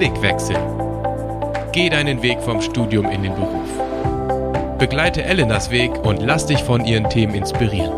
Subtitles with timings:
[0.00, 0.56] Blickwechsel.
[1.72, 3.68] Geh deinen Weg vom Studium in den Beruf.
[4.78, 7.92] Begleite Elenas Weg und lass dich von ihren Themen inspirieren.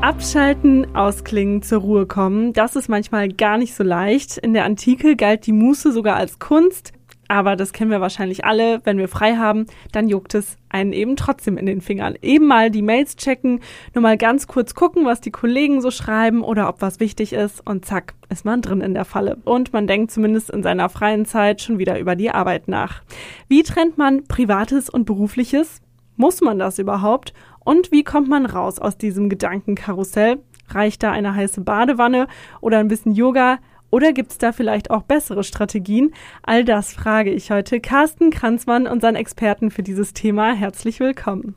[0.00, 4.38] Abschalten, ausklingen, zur Ruhe kommen, das ist manchmal gar nicht so leicht.
[4.38, 6.92] In der Antike galt die Muße sogar als Kunst,
[7.30, 8.80] aber das kennen wir wahrscheinlich alle.
[8.82, 12.16] Wenn wir frei haben, dann juckt es einen eben trotzdem in den Fingern.
[12.22, 13.60] Eben mal die Mails checken,
[13.94, 17.64] nur mal ganz kurz gucken, was die Kollegen so schreiben oder ob was wichtig ist
[17.64, 19.38] und zack, ist man drin in der Falle.
[19.44, 23.02] Und man denkt zumindest in seiner freien Zeit schon wieder über die Arbeit nach.
[23.46, 25.82] Wie trennt man Privates und Berufliches?
[26.16, 27.32] Muss man das überhaupt?
[27.60, 30.40] Und wie kommt man raus aus diesem Gedankenkarussell?
[30.68, 32.26] Reicht da eine heiße Badewanne
[32.60, 33.60] oder ein bisschen Yoga?
[33.90, 36.12] Oder gibt es da vielleicht auch bessere Strategien?
[36.42, 40.52] All das frage ich heute Carsten Kranzmann, unseren Experten für dieses Thema.
[40.52, 41.54] Herzlich willkommen.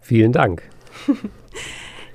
[0.00, 0.62] Vielen Dank.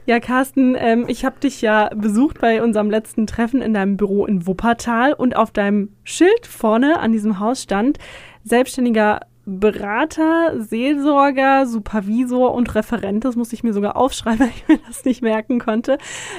[0.07, 4.25] Ja, Carsten, ähm, ich habe dich ja besucht bei unserem letzten Treffen in deinem Büro
[4.25, 7.99] in Wuppertal und auf deinem Schild vorne an diesem Haus stand
[8.43, 13.25] selbstständiger Berater, Seelsorger, Supervisor und Referent.
[13.25, 15.97] Das muss ich mir sogar aufschreiben, weil ich mir das nicht merken konnte.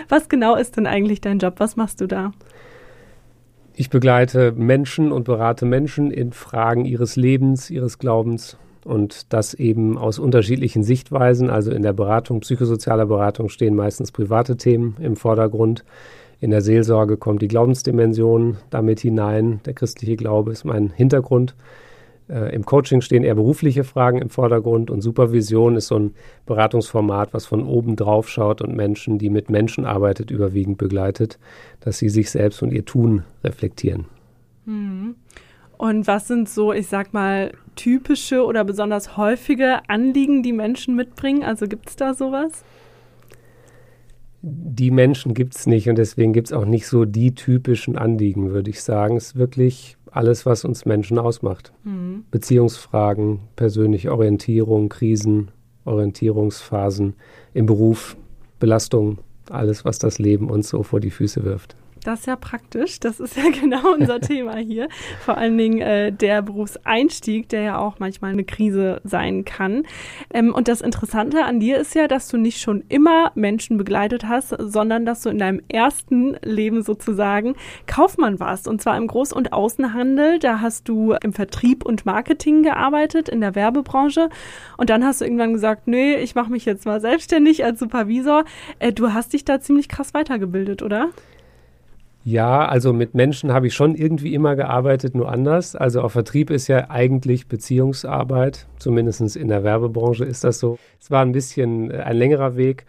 [0.08, 1.54] Was genau ist denn eigentlich dein Job?
[1.58, 2.32] Was machst du da?
[3.74, 9.96] Ich begleite Menschen und berate Menschen in Fragen ihres Lebens, ihres Glaubens und das eben
[9.96, 11.48] aus unterschiedlichen Sichtweisen.
[11.48, 15.84] Also in der Beratung, psychosozialer Beratung stehen meistens private Themen im Vordergrund.
[16.40, 19.60] In der Seelsorge kommt die Glaubensdimension damit hinein.
[19.64, 21.54] Der christliche Glaube ist mein Hintergrund.
[22.32, 26.14] Äh, Im Coaching stehen eher berufliche Fragen im Vordergrund und Supervision ist so ein
[26.46, 31.38] Beratungsformat, was von oben drauf schaut und Menschen, die mit Menschen arbeitet, überwiegend begleitet,
[31.80, 34.06] dass sie sich selbst und ihr Tun reflektieren.
[34.64, 35.16] Mhm.
[35.76, 41.42] Und was sind so, ich sag mal, typische oder besonders häufige Anliegen, die Menschen mitbringen?
[41.42, 42.64] Also gibt es da sowas?
[44.42, 48.52] Die Menschen gibt es nicht und deswegen gibt es auch nicht so die typischen Anliegen,
[48.52, 49.16] würde ich sagen.
[49.16, 51.72] Es ist wirklich alles, was uns Menschen ausmacht.
[51.84, 52.24] Mhm.
[52.30, 55.50] Beziehungsfragen, persönliche Orientierung, Krisen,
[55.84, 57.14] Orientierungsphasen
[57.54, 58.16] im Beruf,
[58.60, 59.18] Belastungen,
[59.50, 61.76] alles, was das Leben uns so vor die Füße wirft.
[62.04, 62.98] Das ist ja praktisch.
[63.00, 64.88] Das ist ja genau unser Thema hier.
[65.20, 69.84] Vor allen Dingen äh, der Berufseinstieg, der ja auch manchmal eine Krise sein kann.
[70.32, 74.26] Ähm, und das Interessante an dir ist ja, dass du nicht schon immer Menschen begleitet
[74.26, 77.54] hast, sondern dass du in deinem ersten Leben sozusagen
[77.86, 78.66] Kaufmann warst.
[78.66, 80.38] Und zwar im Groß- und Außenhandel.
[80.40, 84.28] Da hast du im Vertrieb und Marketing gearbeitet, in der Werbebranche.
[84.76, 88.44] Und dann hast du irgendwann gesagt, nee, ich mache mich jetzt mal selbstständig als Supervisor.
[88.80, 91.10] Äh, du hast dich da ziemlich krass weitergebildet, oder?
[92.24, 95.74] Ja, also mit Menschen habe ich schon irgendwie immer gearbeitet, nur anders.
[95.74, 100.78] Also auf Vertrieb ist ja eigentlich Beziehungsarbeit, zumindest in der Werbebranche ist das so.
[101.00, 102.86] Es war ein bisschen äh, ein längerer Weg.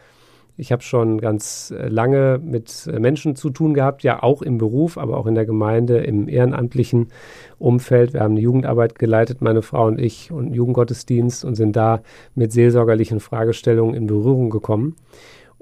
[0.56, 4.60] Ich habe schon ganz äh, lange mit äh, Menschen zu tun gehabt, ja auch im
[4.60, 7.08] Beruf, aber auch in der Gemeinde, im ehrenamtlichen
[7.58, 8.14] Umfeld.
[8.14, 12.04] Wir haben eine Jugendarbeit geleitet, meine Frau und ich, und Jugendgottesdienst und sind da
[12.36, 14.96] mit seelsorgerlichen Fragestellungen in Berührung gekommen.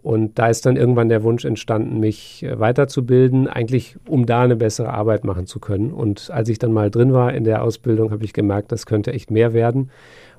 [0.03, 4.55] Und da ist dann irgendwann der Wunsch entstanden, mich äh, weiterzubilden, eigentlich um da eine
[4.55, 5.91] bessere Arbeit machen zu können.
[5.91, 9.13] Und als ich dann mal drin war in der Ausbildung, habe ich gemerkt, das könnte
[9.13, 9.91] echt mehr werden.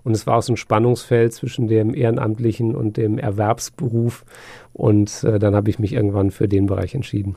[0.04, 4.24] Und es war auch so ein Spannungsfeld zwischen dem Ehrenamtlichen und dem Erwerbsberuf.
[4.72, 7.36] Und äh, dann habe ich mich irgendwann für den Bereich entschieden.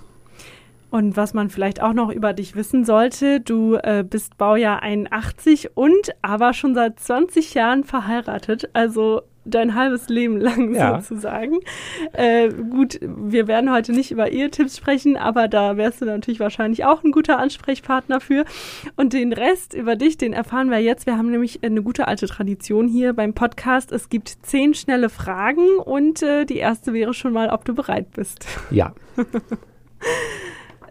[0.90, 5.76] Und was man vielleicht auch noch über dich wissen sollte, du äh, bist Baujahr 81
[5.76, 8.70] und aber schon seit 20 Jahren verheiratet.
[8.74, 11.00] Also dein halbes Leben lang ja.
[11.00, 11.60] sozusagen.
[12.14, 16.84] Äh, gut, wir werden heute nicht über Ehetipps sprechen, aber da wärst du natürlich wahrscheinlich
[16.84, 18.46] auch ein guter Ansprechpartner für.
[18.96, 21.06] Und den Rest über dich, den erfahren wir jetzt.
[21.06, 23.92] Wir haben nämlich eine gute alte Tradition hier beim Podcast.
[23.92, 28.12] Es gibt zehn schnelle Fragen und äh, die erste wäre schon mal, ob du bereit
[28.12, 28.46] bist.
[28.72, 28.94] Ja.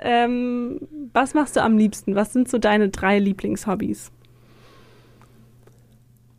[0.00, 0.80] ähm,
[1.12, 2.14] was machst du am liebsten?
[2.14, 4.12] Was sind so deine drei Lieblingshobbys?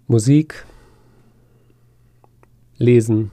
[0.07, 0.65] Musik,
[2.77, 3.31] lesen,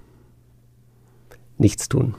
[1.58, 2.14] nichts tun.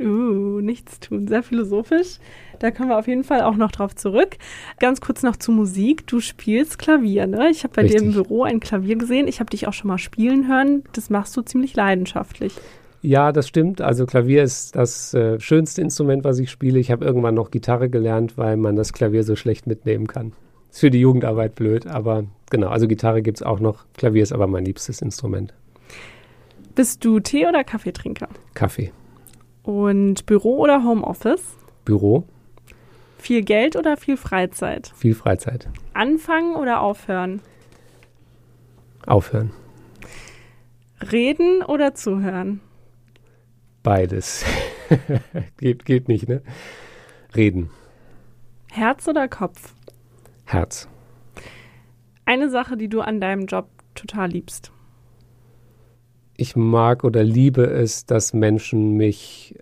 [0.00, 1.28] Uh, nichts tun.
[1.28, 2.18] Sehr philosophisch.
[2.58, 4.36] Da kommen wir auf jeden Fall auch noch drauf zurück.
[4.78, 6.06] Ganz kurz noch zu Musik.
[6.06, 7.50] Du spielst Klavier, ne?
[7.50, 8.00] Ich habe bei Richtig.
[8.00, 9.28] dir im Büro ein Klavier gesehen.
[9.28, 10.84] Ich habe dich auch schon mal spielen hören.
[10.94, 12.54] Das machst du ziemlich leidenschaftlich.
[13.02, 13.82] Ja, das stimmt.
[13.82, 16.78] Also Klavier ist das äh, schönste Instrument, was ich spiele.
[16.78, 20.32] Ich habe irgendwann noch Gitarre gelernt, weil man das Klavier so schlecht mitnehmen kann.
[20.70, 22.68] Ist für die Jugendarbeit blöd, aber genau.
[22.68, 23.84] Also Gitarre gibt es auch noch.
[23.96, 25.52] Klavier ist aber mein liebstes Instrument.
[26.80, 28.26] Bist du Tee- oder Kaffeetrinker?
[28.54, 28.90] Kaffee.
[29.62, 31.58] Und Büro oder Homeoffice?
[31.84, 32.26] Büro.
[33.18, 34.90] Viel Geld oder viel Freizeit?
[34.96, 35.68] Viel Freizeit.
[35.92, 37.42] Anfangen oder aufhören?
[39.06, 39.50] Aufhören.
[41.12, 42.62] Reden oder zuhören?
[43.82, 44.46] Beides.
[45.58, 46.40] geht, geht nicht, ne?
[47.36, 47.68] Reden.
[48.70, 49.74] Herz oder Kopf?
[50.46, 50.88] Herz.
[52.24, 54.72] Eine Sache, die du an deinem Job total liebst.
[56.40, 59.56] Ich mag oder liebe es, dass Menschen mich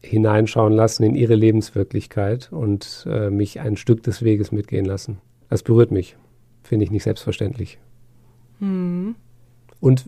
[0.00, 5.18] hineinschauen lassen in ihre Lebenswirklichkeit und äh, mich ein Stück des Weges mitgehen lassen.
[5.50, 6.16] Das berührt mich.
[6.62, 7.78] Finde ich nicht selbstverständlich.
[8.60, 9.14] Hm.
[9.80, 10.06] Und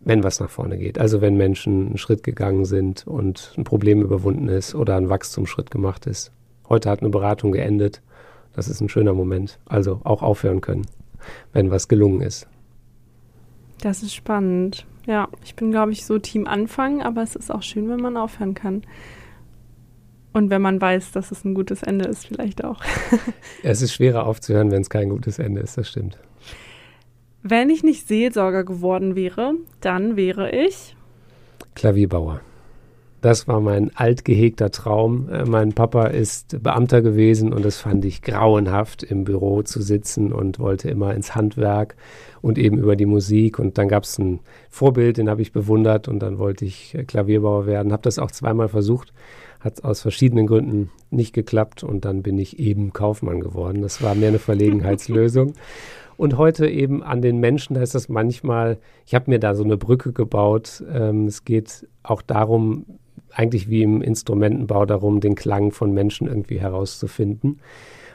[0.00, 4.02] wenn was nach vorne geht, also wenn Menschen einen Schritt gegangen sind und ein Problem
[4.02, 6.30] überwunden ist oder ein Wachstumsschritt gemacht ist.
[6.68, 8.02] Heute hat eine Beratung geendet.
[8.52, 9.58] Das ist ein schöner Moment.
[9.64, 10.84] Also auch aufhören können,
[11.54, 12.48] wenn was gelungen ist.
[13.80, 14.86] Das ist spannend.
[15.06, 18.16] Ja, ich bin, glaube ich, so Team Anfang, aber es ist auch schön, wenn man
[18.16, 18.82] aufhören kann.
[20.32, 22.82] Und wenn man weiß, dass es ein gutes Ende ist, vielleicht auch.
[23.62, 26.18] es ist schwerer aufzuhören, wenn es kein gutes Ende ist, das stimmt.
[27.42, 30.96] Wenn ich nicht Seelsorger geworden wäre, dann wäre ich
[31.74, 32.40] Klavierbauer.
[33.24, 35.30] Das war mein altgehegter Traum.
[35.30, 40.30] Äh, mein Papa ist Beamter gewesen und das fand ich grauenhaft, im Büro zu sitzen
[40.30, 41.96] und wollte immer ins Handwerk
[42.42, 43.58] und eben über die Musik.
[43.58, 47.04] Und dann gab es ein Vorbild, den habe ich bewundert und dann wollte ich äh,
[47.04, 47.92] Klavierbauer werden.
[47.92, 49.14] Habe das auch zweimal versucht,
[49.58, 53.80] hat aus verschiedenen Gründen nicht geklappt und dann bin ich eben Kaufmann geworden.
[53.80, 55.54] Das war mehr eine Verlegenheitslösung.
[56.16, 59.64] Und heute eben an den Menschen, da ist das manchmal, ich habe mir da so
[59.64, 60.84] eine Brücke gebaut.
[60.88, 62.86] Ähm, es geht auch darum,
[63.34, 67.60] eigentlich wie im Instrumentenbau darum, den Klang von Menschen irgendwie herauszufinden.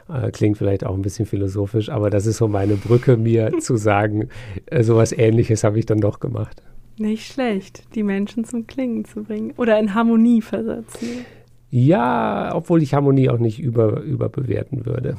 [0.08, 3.76] Äh, klingt vielleicht auch ein bisschen philosophisch, aber das ist so meine Brücke, mir zu
[3.76, 4.28] sagen,
[4.66, 6.62] äh, sowas ähnliches habe ich dann doch gemacht.
[6.98, 11.24] Nicht schlecht, die Menschen zum Klingen zu bringen oder in Harmonie versetzen.
[11.70, 15.16] Ja, obwohl ich Harmonie auch nicht über, überbewerten würde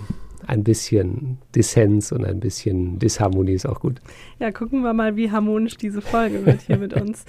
[0.47, 4.01] ein bisschen Dissens und ein bisschen Disharmonie ist auch gut.
[4.39, 7.25] Ja, gucken wir mal, wie harmonisch diese Folge wird hier mit uns.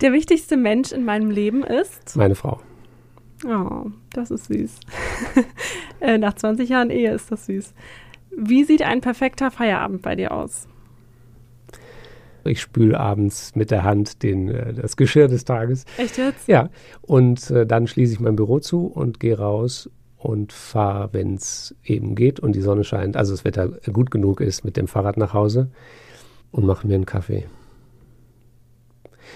[0.00, 2.16] Der wichtigste Mensch in meinem Leben ist?
[2.16, 2.60] Meine Frau.
[3.44, 4.80] Oh, das ist süß.
[5.98, 7.72] Äh, nach 20 Jahren Ehe ist das süß.
[8.36, 10.68] Wie sieht ein perfekter Feierabend bei dir aus?
[12.44, 15.86] Ich spüle abends mit der Hand den, äh, das Geschirr des Tages.
[15.96, 16.48] Echt jetzt?
[16.48, 16.68] Ja.
[17.00, 21.74] Und äh, dann schließe ich mein Büro zu und gehe raus und fahre, wenn es
[21.84, 25.16] eben geht und die Sonne scheint, also das Wetter gut genug ist, mit dem Fahrrad
[25.16, 25.68] nach Hause
[26.50, 27.44] und mache mir einen Kaffee.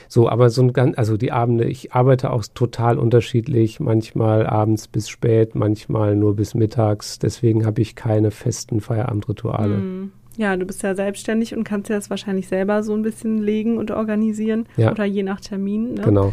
[0.08, 4.88] So, aber so ein ganz, also die Abende, ich arbeite auch total unterschiedlich, manchmal abends
[4.88, 7.18] bis spät, manchmal nur bis mittags.
[7.18, 9.76] Deswegen habe ich keine festen Feierabendrituale.
[9.76, 10.12] Mm.
[10.36, 13.78] Ja, du bist ja selbstständig und kannst dir das wahrscheinlich selber so ein bisschen legen
[13.78, 14.66] und organisieren.
[14.76, 14.90] Ja.
[14.90, 15.94] Oder je nach Termin.
[15.94, 16.02] Ne?
[16.02, 16.32] Genau.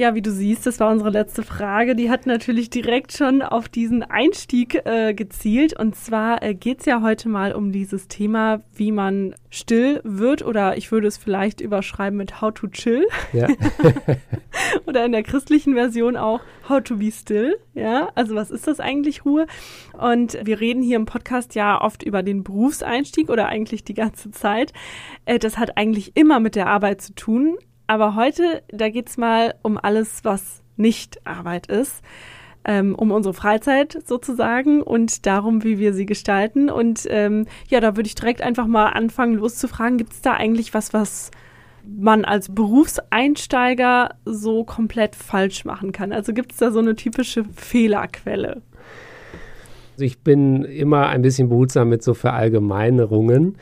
[0.00, 1.96] Ja, wie du siehst, das war unsere letzte Frage.
[1.96, 5.76] Die hat natürlich direkt schon auf diesen Einstieg äh, gezielt.
[5.76, 10.44] Und zwar äh, geht es ja heute mal um dieses Thema, wie man still wird.
[10.44, 13.08] Oder ich würde es vielleicht überschreiben mit How to Chill.
[13.32, 13.48] Ja.
[14.86, 17.58] oder in der christlichen Version auch How to Be Still.
[17.74, 19.48] Ja, also was ist das eigentlich, Ruhe?
[19.94, 24.30] Und wir reden hier im Podcast ja oft über den Berufseinstieg oder eigentlich die ganze
[24.30, 24.72] Zeit.
[25.24, 27.58] Äh, das hat eigentlich immer mit der Arbeit zu tun.
[27.88, 32.02] Aber heute, da geht es mal um alles, was nicht Arbeit ist.
[32.64, 36.68] Ähm, um unsere Freizeit sozusagen und darum, wie wir sie gestalten.
[36.68, 40.74] Und ähm, ja, da würde ich direkt einfach mal anfangen, loszufragen, gibt es da eigentlich
[40.74, 41.30] was, was
[41.82, 46.12] man als Berufseinsteiger so komplett falsch machen kann?
[46.12, 48.60] Also gibt es da so eine typische Fehlerquelle?
[49.92, 53.56] Also ich bin immer ein bisschen behutsam mit so Verallgemeinerungen.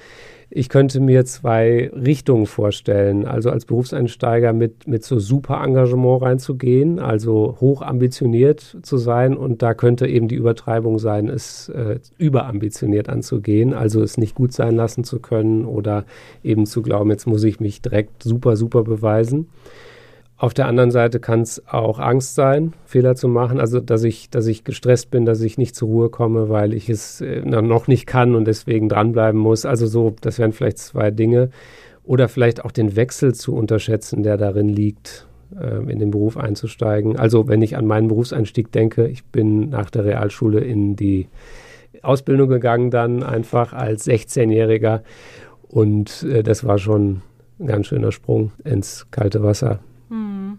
[0.58, 3.26] Ich könnte mir zwei Richtungen vorstellen.
[3.26, 9.36] Also als Berufseinsteiger mit, mit so super Engagement reinzugehen, also hoch ambitioniert zu sein.
[9.36, 14.54] Und da könnte eben die Übertreibung sein, es äh, überambitioniert anzugehen, also es nicht gut
[14.54, 16.06] sein lassen zu können oder
[16.42, 19.48] eben zu glauben, jetzt muss ich mich direkt super, super beweisen.
[20.38, 23.58] Auf der anderen Seite kann es auch Angst sein, Fehler zu machen.
[23.58, 26.90] Also, dass ich, dass ich gestresst bin, dass ich nicht zur Ruhe komme, weil ich
[26.90, 29.64] es äh, noch nicht kann und deswegen dranbleiben muss.
[29.64, 31.50] Also, so, das wären vielleicht zwei Dinge.
[32.04, 35.26] Oder vielleicht auch den Wechsel zu unterschätzen, der darin liegt,
[35.58, 37.16] äh, in den Beruf einzusteigen.
[37.16, 41.28] Also, wenn ich an meinen Berufseinstieg denke, ich bin nach der Realschule in die
[42.02, 45.00] Ausbildung gegangen, dann einfach als 16-Jähriger.
[45.68, 47.22] Und äh, das war schon
[47.58, 49.80] ein ganz schöner Sprung ins kalte Wasser.
[50.08, 50.58] Hm.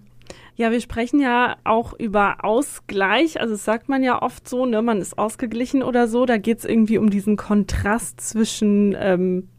[0.55, 3.39] Ja, wir sprechen ja auch über Ausgleich.
[3.39, 6.25] Also das sagt man ja oft so, ne, man ist ausgeglichen oder so.
[6.25, 9.49] Da geht es irgendwie um diesen Kontrast zwischen ähm,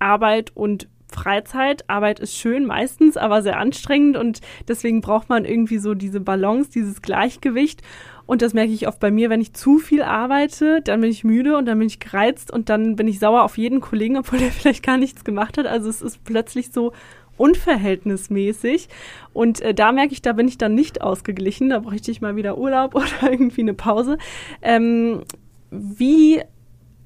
[0.00, 1.88] Arbeit und Freizeit.
[1.88, 6.70] Arbeit ist schön meistens, aber sehr anstrengend und deswegen braucht man irgendwie so diese Balance,
[6.70, 7.82] dieses Gleichgewicht.
[8.26, 11.24] Und das merke ich oft bei mir, wenn ich zu viel arbeite, dann bin ich
[11.24, 14.38] müde und dann bin ich gereizt und dann bin ich sauer auf jeden Kollegen, obwohl
[14.38, 15.66] der vielleicht gar nichts gemacht hat.
[15.66, 16.92] Also es ist plötzlich so
[17.36, 18.88] unverhältnismäßig.
[19.32, 21.70] Und äh, da merke ich, da bin ich dann nicht ausgeglichen.
[21.70, 24.18] Da bräuchte ich mal wieder Urlaub oder irgendwie eine Pause.
[24.62, 25.22] Ähm,
[25.70, 26.42] wie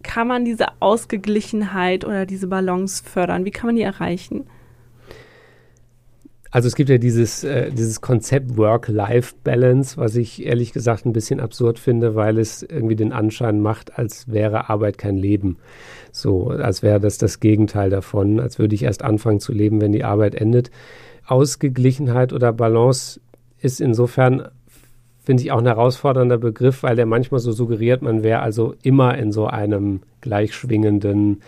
[0.03, 3.45] kann man diese Ausgeglichenheit oder diese Balance fördern?
[3.45, 4.47] Wie kann man die erreichen?
[6.59, 11.39] Also es gibt ja dieses, äh, dieses Konzept Work-Life-Balance, was ich ehrlich gesagt ein bisschen
[11.39, 15.59] absurd finde, weil es irgendwie den Anschein macht, als wäre Arbeit kein Leben.
[16.11, 19.93] So, als wäre das das Gegenteil davon, als würde ich erst anfangen zu leben, wenn
[19.93, 20.73] die Arbeit endet.
[21.29, 23.21] Ausgeglichenheit oder Balance
[23.61, 24.49] ist insofern,
[25.23, 29.17] finde ich, auch ein herausfordernder Begriff, weil der manchmal so suggeriert, man wäre also immer
[29.17, 31.41] in so einem gleichschwingenden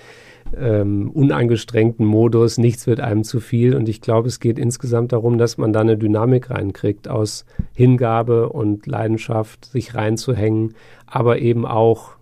[0.58, 3.74] ähm, unangestrengten Modus, nichts wird einem zu viel.
[3.74, 8.48] Und ich glaube, es geht insgesamt darum, dass man da eine Dynamik reinkriegt aus Hingabe
[8.48, 10.74] und Leidenschaft, sich reinzuhängen,
[11.06, 12.16] aber eben auch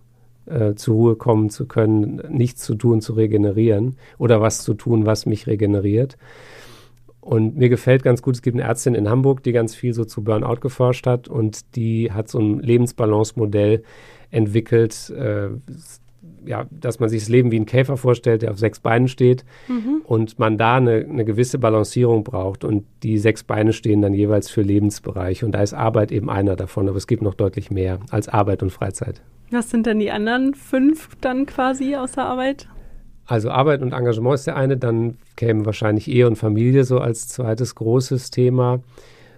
[0.45, 5.05] äh, zur Ruhe kommen zu können, nichts zu tun, zu regenerieren oder was zu tun,
[5.05, 6.17] was mich regeneriert.
[7.21, 10.05] Und mir gefällt ganz gut, es gibt eine Ärztin in Hamburg, die ganz viel so
[10.05, 13.83] zu Burnout geforscht hat und die hat so ein Lebensbalance-Modell
[14.31, 15.09] entwickelt.
[15.11, 15.49] Äh,
[16.49, 19.45] ja, dass man sich das Leben wie ein Käfer vorstellt, der auf sechs Beinen steht
[19.67, 20.01] mhm.
[20.03, 24.49] und man da eine, eine, gewisse Balancierung braucht und die sechs Beine stehen dann jeweils
[24.49, 27.99] für Lebensbereiche und da ist Arbeit eben einer davon, aber es gibt noch deutlich mehr
[28.09, 29.21] als Arbeit und Freizeit.
[29.51, 32.67] Was sind denn die anderen fünf dann quasi außer Arbeit?
[33.27, 37.27] Also Arbeit und Engagement ist der eine, dann kämen wahrscheinlich Ehe und Familie so als
[37.27, 38.81] zweites großes Thema,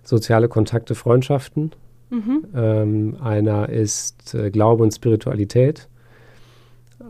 [0.01, 1.71] soziale Kontakte, Freundschaften.
[2.09, 2.45] Mhm.
[2.55, 5.89] Ähm, einer ist äh, Glaube und Spiritualität.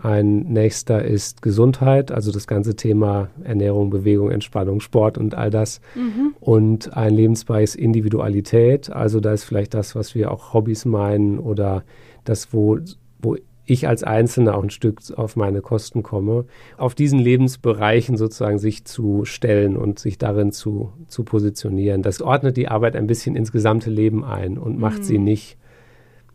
[0.01, 5.81] Ein nächster ist Gesundheit, also das ganze Thema Ernährung, Bewegung, Entspannung, Sport und all das.
[5.95, 6.33] Mhm.
[6.39, 11.39] Und ein Lebensbereich ist Individualität, also da ist vielleicht das, was wir auch Hobbys meinen
[11.39, 11.83] oder
[12.23, 12.77] das, wo,
[13.19, 16.45] wo ich als Einzelner auch ein Stück auf meine Kosten komme,
[16.77, 22.01] auf diesen Lebensbereichen sozusagen sich zu stellen und sich darin zu, zu positionieren.
[22.01, 25.03] Das ordnet die Arbeit ein bisschen ins gesamte Leben ein und macht mhm.
[25.03, 25.57] sie nicht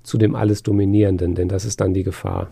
[0.02, 2.50] zu dem alles Dominierenden, denn das ist dann die Gefahr.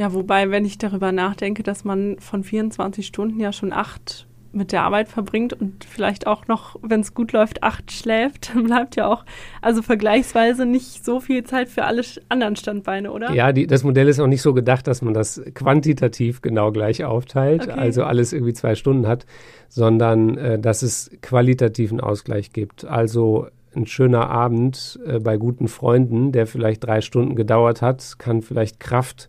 [0.00, 4.72] Ja, wobei, wenn ich darüber nachdenke, dass man von 24 Stunden ja schon acht mit
[4.72, 8.96] der Arbeit verbringt und vielleicht auch noch, wenn es gut läuft, acht schläft, dann bleibt
[8.96, 9.26] ja auch
[9.60, 13.34] also vergleichsweise nicht so viel Zeit für alle anderen Standbeine, oder?
[13.34, 17.04] Ja, die, das Modell ist auch nicht so gedacht, dass man das quantitativ genau gleich
[17.04, 17.78] aufteilt, okay.
[17.78, 19.26] also alles irgendwie zwei Stunden hat,
[19.68, 22.86] sondern äh, dass es qualitativen Ausgleich gibt.
[22.86, 28.40] Also ein schöner Abend äh, bei guten Freunden, der vielleicht drei Stunden gedauert hat, kann
[28.40, 29.28] vielleicht Kraft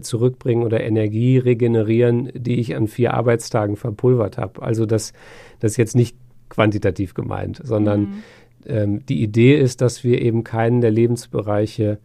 [0.00, 4.62] zurückbringen oder Energie regenerieren, die ich an vier Arbeitstagen verpulvert habe.
[4.62, 5.12] Also das,
[5.60, 6.16] das ist jetzt nicht
[6.48, 8.22] quantitativ gemeint, sondern mhm.
[8.66, 11.98] ähm, die Idee ist, dass wir eben keinen der Lebensbereiche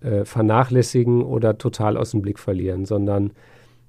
[0.00, 3.32] äh, vernachlässigen oder total aus dem Blick verlieren, sondern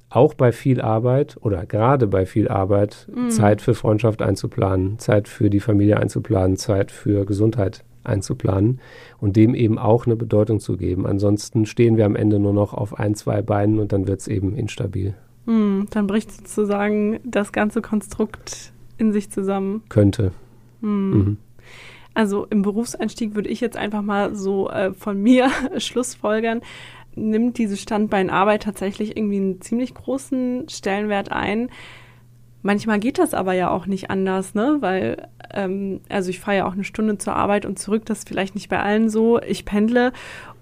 [0.10, 3.30] auch bei viel Arbeit oder gerade bei viel Arbeit mhm.
[3.30, 8.80] Zeit für Freundschaft einzuplanen, Zeit für die Familie einzuplanen, Zeit für Gesundheit einzuplanen
[9.20, 11.06] und dem eben auch eine Bedeutung zu geben.
[11.06, 14.28] Ansonsten stehen wir am Ende nur noch auf ein, zwei Beinen und dann wird es
[14.28, 15.14] eben instabil.
[15.46, 19.84] Hm, dann bricht sozusagen das ganze Konstrukt in sich zusammen.
[19.90, 20.32] Könnte.
[20.82, 21.12] Hm.
[21.12, 21.38] Mhm.
[22.14, 26.62] Also im Berufseinstieg würde ich jetzt einfach mal so äh, von mir Schlussfolgern,
[27.16, 31.70] nimmt diese Standbeinarbeit tatsächlich irgendwie einen ziemlich großen Stellenwert ein.
[32.64, 34.78] Manchmal geht das aber ja auch nicht anders, ne?
[34.80, 38.30] Weil, ähm, also ich fahre ja auch eine Stunde zur Arbeit und zurück, das ist
[38.30, 39.40] vielleicht nicht bei allen so.
[39.42, 40.14] Ich pendle.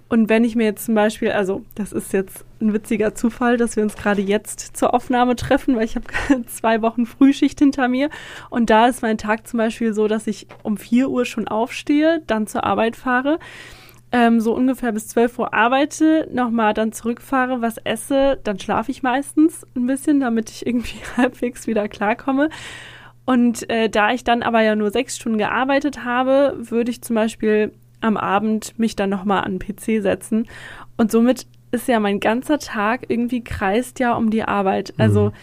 [0.09, 3.77] Und wenn ich mir jetzt zum Beispiel, also das ist jetzt ein witziger Zufall, dass
[3.77, 6.05] wir uns gerade jetzt zur Aufnahme treffen, weil ich habe
[6.47, 8.09] zwei Wochen Frühschicht hinter mir.
[8.49, 12.21] Und da ist mein Tag zum Beispiel so, dass ich um vier Uhr schon aufstehe,
[12.27, 13.39] dann zur Arbeit fahre
[14.11, 19.03] ähm, so ungefähr bis 12 Uhr arbeite, nochmal dann zurückfahre, was esse, dann schlafe ich
[19.03, 22.49] meistens ein bisschen, damit ich irgendwie halbwegs wieder klarkomme.
[23.25, 27.15] Und äh, da ich dann aber ja nur sechs Stunden gearbeitet habe, würde ich zum
[27.15, 30.47] Beispiel am Abend mich dann nochmal an den PC setzen.
[30.97, 34.93] Und somit ist ja mein ganzer Tag irgendwie kreist ja um die Arbeit.
[34.97, 35.33] Also mhm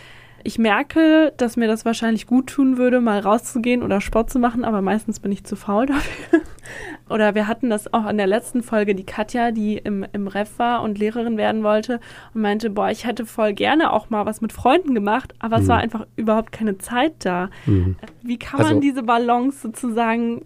[0.44, 4.64] ich merke, dass mir das wahrscheinlich gut tun würde, mal rauszugehen oder Sport zu machen,
[4.64, 6.40] aber meistens bin ich zu faul dafür.
[7.10, 10.58] oder wir hatten das auch in der letzten Folge, die Katja, die im, im Ref
[10.58, 12.00] war und Lehrerin werden wollte
[12.34, 15.62] und meinte, boah, ich hätte voll gerne auch mal was mit Freunden gemacht, aber mhm.
[15.62, 17.50] es war einfach überhaupt keine Zeit da.
[17.66, 17.96] Mhm.
[18.22, 20.44] Wie kann man also, diese Balance sozusagen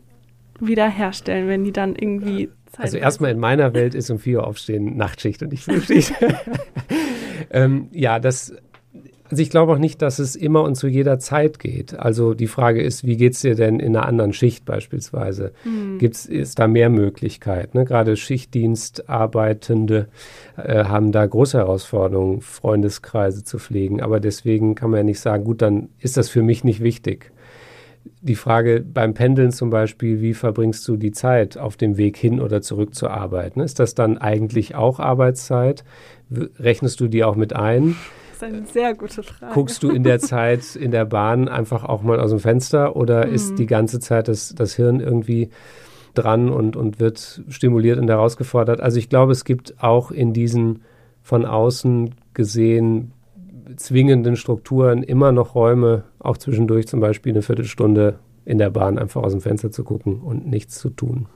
[0.61, 4.47] wiederherstellen, wenn die dann irgendwie Zeit Also erstmal in meiner Welt ist um vier Uhr
[4.47, 6.14] aufstehen Nachtschicht und nicht Frühschicht.
[7.50, 8.54] ähm, ja, das
[9.33, 11.99] Also ich glaube auch nicht, dass es immer und zu jeder Zeit geht.
[11.99, 15.53] Also die Frage ist, wie geht es dir denn in einer anderen Schicht beispielsweise?
[15.65, 15.97] Mhm.
[15.97, 17.75] Gibt's, ist da mehr Möglichkeit?
[17.75, 17.87] Ne?
[17.87, 20.09] Gerade Schichtdienstarbeitende
[20.59, 24.03] äh, haben da große Herausforderungen, Freundeskreise zu pflegen.
[24.03, 27.33] Aber deswegen kann man ja nicht sagen, gut, dann ist das für mich nicht wichtig.
[28.21, 32.39] Die Frage beim Pendeln zum Beispiel, wie verbringst du die Zeit auf dem Weg hin
[32.39, 33.57] oder zurück zur Arbeit?
[33.57, 33.65] Ne?
[33.65, 35.85] Ist das dann eigentlich auch Arbeitszeit?
[36.31, 37.97] Rechnest du die auch mit ein?
[38.43, 39.55] Ist eine sehr gute Frage.
[39.55, 43.27] Guckst du in der Zeit in der Bahn einfach auch mal aus dem Fenster oder
[43.27, 43.35] mhm.
[43.35, 45.51] ist die ganze Zeit das, das Hirn irgendwie
[46.15, 48.81] dran und, und wird stimuliert und herausgefordert?
[48.81, 50.83] Also ich glaube, es gibt auch in diesen
[51.23, 53.13] von außen gesehen
[53.77, 59.23] zwingenden Strukturen immer noch Räume, auch zwischendurch zum Beispiel eine Viertelstunde in der Bahn einfach
[59.23, 61.27] aus dem Fenster zu gucken und nichts zu tun.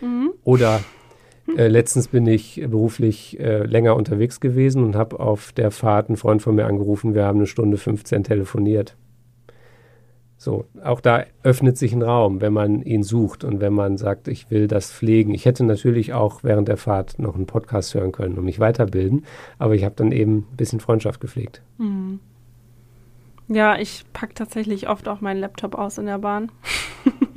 [0.00, 0.32] Mhm.
[0.44, 0.80] Oder
[1.56, 6.16] äh, letztens bin ich beruflich äh, länger unterwegs gewesen und habe auf der Fahrt einen
[6.16, 7.14] Freund von mir angerufen.
[7.14, 8.96] Wir haben eine Stunde 15 telefoniert.
[10.40, 14.28] So, auch da öffnet sich ein Raum, wenn man ihn sucht und wenn man sagt,
[14.28, 15.34] ich will das pflegen.
[15.34, 19.24] Ich hätte natürlich auch während der Fahrt noch einen Podcast hören können und mich weiterbilden,
[19.58, 21.62] aber ich habe dann eben ein bisschen Freundschaft gepflegt.
[21.78, 22.20] Mhm.
[23.48, 26.52] Ja, ich packe tatsächlich oft auch meinen Laptop aus in der Bahn.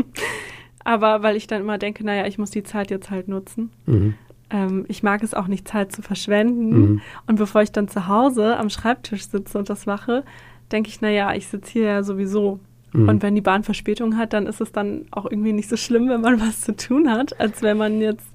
[0.84, 3.72] Aber weil ich dann immer denke, naja, ich muss die Zeit jetzt halt nutzen.
[3.86, 4.16] Mhm.
[4.50, 6.70] Ähm, ich mag es auch nicht, Zeit zu verschwenden.
[6.70, 7.02] Mhm.
[7.28, 10.24] Und bevor ich dann zu Hause am Schreibtisch sitze und das mache,
[10.72, 12.60] denke ich, naja, ich sitze hier ja sowieso.
[12.94, 13.10] Mhm.
[13.10, 16.10] Und wenn die Bahn Verspätung hat, dann ist es dann auch irgendwie nicht so schlimm,
[16.10, 18.28] wenn man was zu tun hat, als wenn man jetzt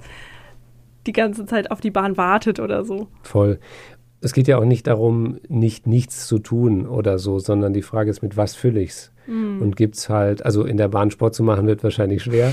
[1.07, 3.09] die ganze Zeit auf die Bahn wartet oder so.
[3.23, 3.61] Voll
[4.21, 8.11] es geht ja auch nicht darum, nicht nichts zu tun oder so, sondern die Frage
[8.11, 9.13] ist, mit was fülle ich es?
[9.27, 9.61] Mhm.
[9.63, 12.53] Und gibt es halt, also in der Bahn Sport zu machen, wird wahrscheinlich schwer,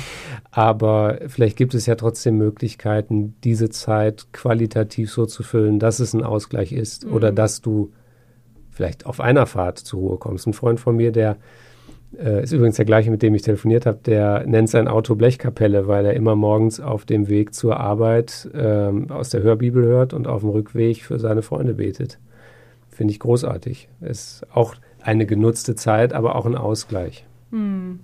[0.52, 6.14] aber vielleicht gibt es ja trotzdem Möglichkeiten, diese Zeit qualitativ so zu füllen, dass es
[6.14, 7.14] ein Ausgleich ist mhm.
[7.14, 7.92] oder dass du
[8.72, 10.48] vielleicht auf einer Fahrt zur Ruhe kommst.
[10.48, 11.38] Ein Freund von mir, der
[12.18, 14.00] äh, ist übrigens der gleiche, mit dem ich telefoniert habe.
[14.06, 19.10] Der nennt sein Auto Blechkapelle, weil er immer morgens auf dem Weg zur Arbeit ähm,
[19.12, 22.20] aus der Hörbibel hört und auf dem Rückweg für seine Freunde betet.
[22.90, 23.90] Finde ich großartig.
[24.02, 27.26] Ist auch eine genutzte Zeit, aber auch ein Ausgleich.
[27.52, 28.00] Hm.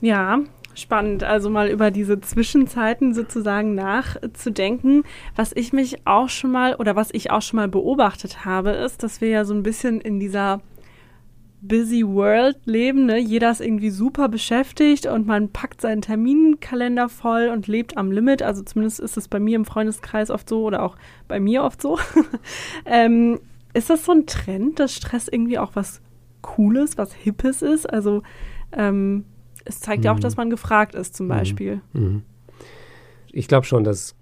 [0.00, 0.40] Ja,
[0.74, 5.04] spannend, also mal über diese Zwischenzeiten sozusagen nachzudenken.
[5.36, 9.02] Was ich mich auch schon mal oder was ich auch schon mal beobachtet habe, ist,
[9.02, 10.60] dass wir ja so ein bisschen in dieser
[11.62, 13.06] busy world leben.
[13.06, 13.18] Ne?
[13.18, 18.42] Jeder ist irgendwie super beschäftigt und man packt seinen Terminkalender voll und lebt am Limit.
[18.42, 20.96] Also zumindest ist es bei mir im Freundeskreis oft so oder auch
[21.28, 21.98] bei mir oft so.
[22.84, 23.38] ähm,
[23.74, 26.00] ist das so ein Trend, dass Stress irgendwie auch was
[26.42, 27.88] Cooles, was Hippes ist?
[27.88, 28.22] Also
[28.72, 29.24] ähm,
[29.64, 30.04] es zeigt mhm.
[30.04, 30.22] ja auch, mhm.
[30.22, 31.30] dass man gefragt ist zum mhm.
[31.30, 31.80] Beispiel.
[31.92, 32.22] Mhm.
[33.32, 34.14] Ich glaube schon, dass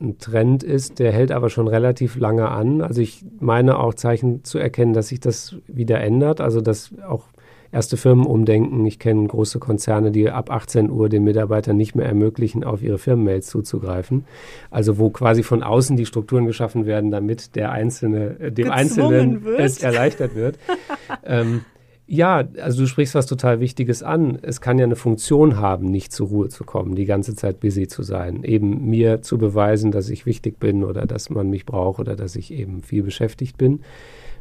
[0.00, 2.82] ein Trend ist, der hält aber schon relativ lange an.
[2.82, 6.40] Also ich meine auch Zeichen zu erkennen, dass sich das wieder ändert.
[6.40, 7.24] Also dass auch
[7.72, 8.84] erste Firmen umdenken.
[8.86, 12.98] Ich kenne große Konzerne, die ab 18 Uhr den Mitarbeitern nicht mehr ermöglichen, auf ihre
[12.98, 14.24] Firmenmails zuzugreifen.
[14.70, 18.72] Also wo quasi von außen die Strukturen geschaffen werden, damit der Einzelne, äh, dem Gezwungen
[18.72, 19.60] Einzelnen wird.
[19.60, 20.58] es erleichtert wird.
[21.24, 21.62] ähm,
[22.10, 24.38] ja, also du sprichst was total Wichtiges an.
[24.40, 27.86] Es kann ja eine Funktion haben, nicht zur Ruhe zu kommen, die ganze Zeit busy
[27.86, 28.44] zu sein.
[28.44, 32.34] Eben mir zu beweisen, dass ich wichtig bin oder dass man mich braucht oder dass
[32.34, 33.80] ich eben viel beschäftigt bin.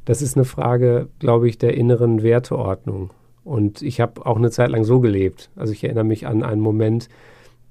[0.05, 3.09] Das ist eine Frage, glaube ich, der inneren Werteordnung.
[3.47, 5.49] Und ich habe auch eine Zeit lang so gelebt.
[5.55, 7.07] Also ich erinnere mich an einen Moment,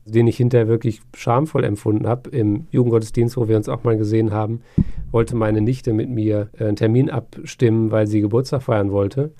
[0.06, 2.30] den ich hinterher wirklich schamvoll empfunden habe.
[2.30, 4.62] Im Jugendgottesdienst, wo wir uns auch mal gesehen haben,
[5.10, 9.32] wollte meine Nichte mit mir äh, einen Termin abstimmen, weil sie Geburtstag feiern wollte.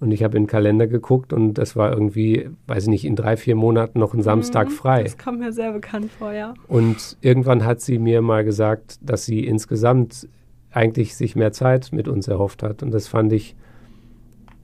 [0.00, 3.14] Und ich habe in den Kalender geguckt und das war irgendwie, weiß ich nicht, in
[3.14, 5.02] drei, vier Monaten noch ein Samstag mhm, frei.
[5.04, 6.54] Das kommt mir sehr bekannt vor, ja.
[6.66, 10.28] Und irgendwann hat sie mir mal gesagt, dass sie insgesamt
[10.70, 12.82] eigentlich sich mehr Zeit mit uns erhofft hat.
[12.82, 13.56] Und das fand ich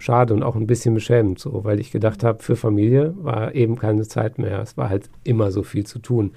[0.05, 3.77] schade und auch ein bisschen beschämend, so, weil ich gedacht habe, für Familie war eben
[3.77, 4.61] keine Zeit mehr.
[4.61, 6.33] Es war halt immer so viel zu tun.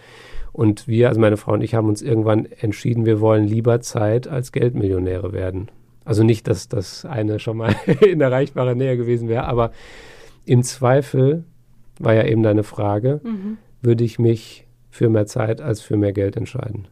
[0.54, 4.28] Und wir, also meine Frau und ich, haben uns irgendwann entschieden, wir wollen lieber Zeit
[4.28, 5.70] als Geldmillionäre werden.
[6.06, 7.76] Also nicht, dass das eine schon mal
[8.08, 9.72] in erreichbarer Nähe gewesen wäre, aber
[10.46, 11.44] im Zweifel,
[12.00, 13.58] war ja eben deine Frage, mhm.
[13.82, 16.88] würde ich mich für mehr Zeit als für mehr Geld entscheiden.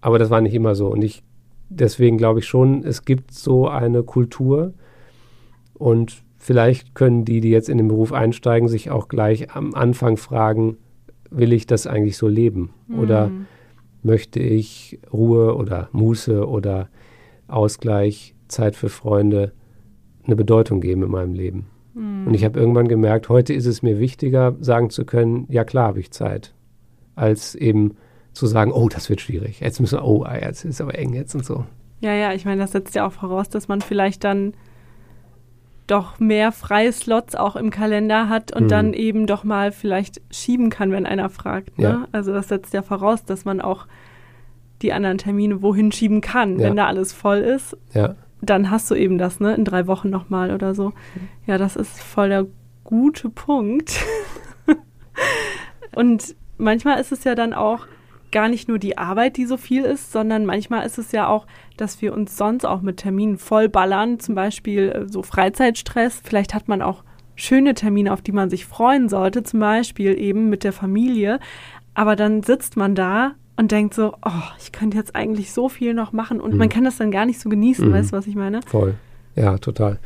[0.00, 0.88] Aber das war nicht immer so.
[0.88, 1.24] Und ich,
[1.70, 4.74] deswegen glaube ich schon, es gibt so eine Kultur
[5.74, 10.16] und vielleicht können die, die jetzt in den Beruf einsteigen, sich auch gleich am Anfang
[10.16, 10.76] fragen,
[11.30, 12.70] will ich das eigentlich so leben?
[12.86, 12.98] Mhm.
[12.98, 13.30] Oder
[14.02, 16.88] möchte ich Ruhe oder Muße oder
[17.48, 19.52] Ausgleich Zeit für Freunde
[20.24, 21.66] eine Bedeutung geben in meinem Leben.
[21.94, 22.26] Mhm.
[22.28, 25.88] Und ich habe irgendwann gemerkt, heute ist es mir wichtiger, sagen zu können, ja klar
[25.88, 26.54] habe ich Zeit,
[27.14, 27.96] als eben
[28.32, 29.60] zu sagen, oh, das wird schwierig.
[29.60, 31.64] Jetzt müssen wir, oh, ah, jetzt ist aber eng jetzt und so.
[32.00, 34.54] Ja, ja, ich meine, das setzt ja auch voraus, dass man vielleicht dann
[35.86, 38.68] doch mehr freie Slots auch im Kalender hat und mhm.
[38.68, 41.78] dann eben doch mal vielleicht schieben kann, wenn einer fragt.
[41.78, 41.84] Ne?
[41.84, 42.08] Ja.
[42.12, 43.86] Also das setzt ja voraus, dass man auch
[44.82, 46.66] die anderen Termine wohin schieben kann, ja.
[46.66, 47.76] wenn da alles voll ist.
[47.92, 48.14] Ja.
[48.40, 50.92] Dann hast du eben das, ne, in drei Wochen nochmal oder so.
[51.46, 52.46] Ja, das ist voll der
[52.82, 53.98] gute Punkt.
[55.94, 57.86] und manchmal ist es ja dann auch
[58.34, 61.46] gar nicht nur die Arbeit, die so viel ist, sondern manchmal ist es ja auch,
[61.78, 66.20] dass wir uns sonst auch mit Terminen vollballern, zum Beispiel äh, so Freizeitstress.
[66.22, 67.02] Vielleicht hat man auch
[67.36, 71.40] schöne Termine, auf die man sich freuen sollte, zum Beispiel eben mit der Familie.
[71.94, 75.94] Aber dann sitzt man da und denkt so, oh, ich könnte jetzt eigentlich so viel
[75.94, 76.58] noch machen und mhm.
[76.58, 77.92] man kann das dann gar nicht so genießen, mhm.
[77.92, 78.60] weißt du, was ich meine?
[78.66, 78.96] Voll.
[79.36, 79.98] Ja, total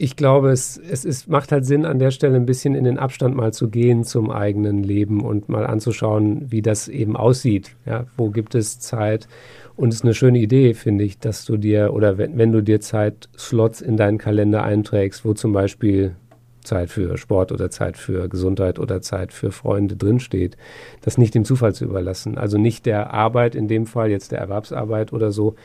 [0.00, 2.98] ich glaube, es, es ist, macht halt Sinn, an der Stelle ein bisschen in den
[2.98, 7.74] Abstand mal zu gehen zum eigenen Leben und mal anzuschauen, wie das eben aussieht.
[7.84, 9.26] Ja, wo gibt es Zeit?
[9.74, 12.62] Und es ist eine schöne Idee, finde ich, dass du dir oder wenn, wenn du
[12.62, 16.14] dir Zeitslots in deinen Kalender einträgst, wo zum Beispiel
[16.62, 20.56] Zeit für Sport oder Zeit für Gesundheit oder Zeit für Freunde drinsteht,
[21.00, 22.38] das nicht dem Zufall zu überlassen.
[22.38, 25.56] Also nicht der Arbeit, in dem Fall jetzt der Erwerbsarbeit oder so,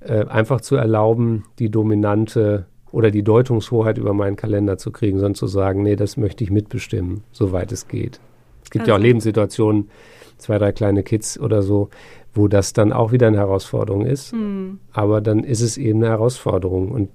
[0.00, 5.34] äh, einfach zu erlauben, die dominante oder die Deutungshoheit über meinen Kalender zu kriegen, sondern
[5.34, 8.20] zu sagen, nee, das möchte ich mitbestimmen, soweit es geht.
[8.62, 8.90] Es gibt also.
[8.90, 9.90] ja auch also Lebenssituationen,
[10.38, 11.90] zwei, drei kleine Kids oder so,
[12.34, 14.32] wo das dann auch wieder eine Herausforderung ist.
[14.32, 14.78] Mhm.
[14.92, 16.90] Aber dann ist es eben eine Herausforderung.
[16.90, 17.10] Und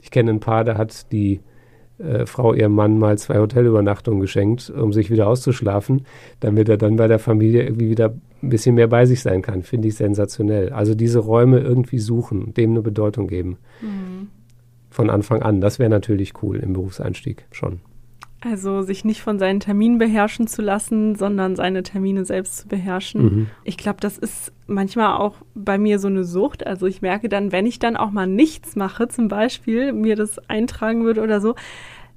[0.00, 1.40] ich kenne ein Paar, da hat die
[1.98, 6.06] äh, Frau ihrem Mann mal zwei Hotelübernachtungen geschenkt, um sich wieder auszuschlafen,
[6.40, 9.62] damit er dann bei der Familie irgendwie wieder ein bisschen mehr bei sich sein kann.
[9.62, 10.70] Finde ich sensationell.
[10.70, 13.58] Also diese Räume irgendwie suchen, dem eine Bedeutung geben.
[13.80, 14.28] Mhm
[14.94, 15.60] von Anfang an.
[15.60, 17.80] Das wäre natürlich cool im Berufseinstieg schon.
[18.40, 23.22] Also sich nicht von seinen Terminen beherrschen zu lassen, sondern seine Termine selbst zu beherrschen.
[23.22, 23.46] Mhm.
[23.64, 26.66] Ich glaube, das ist manchmal auch bei mir so eine Sucht.
[26.66, 30.38] Also ich merke dann, wenn ich dann auch mal nichts mache, zum Beispiel mir das
[30.48, 31.54] eintragen würde oder so,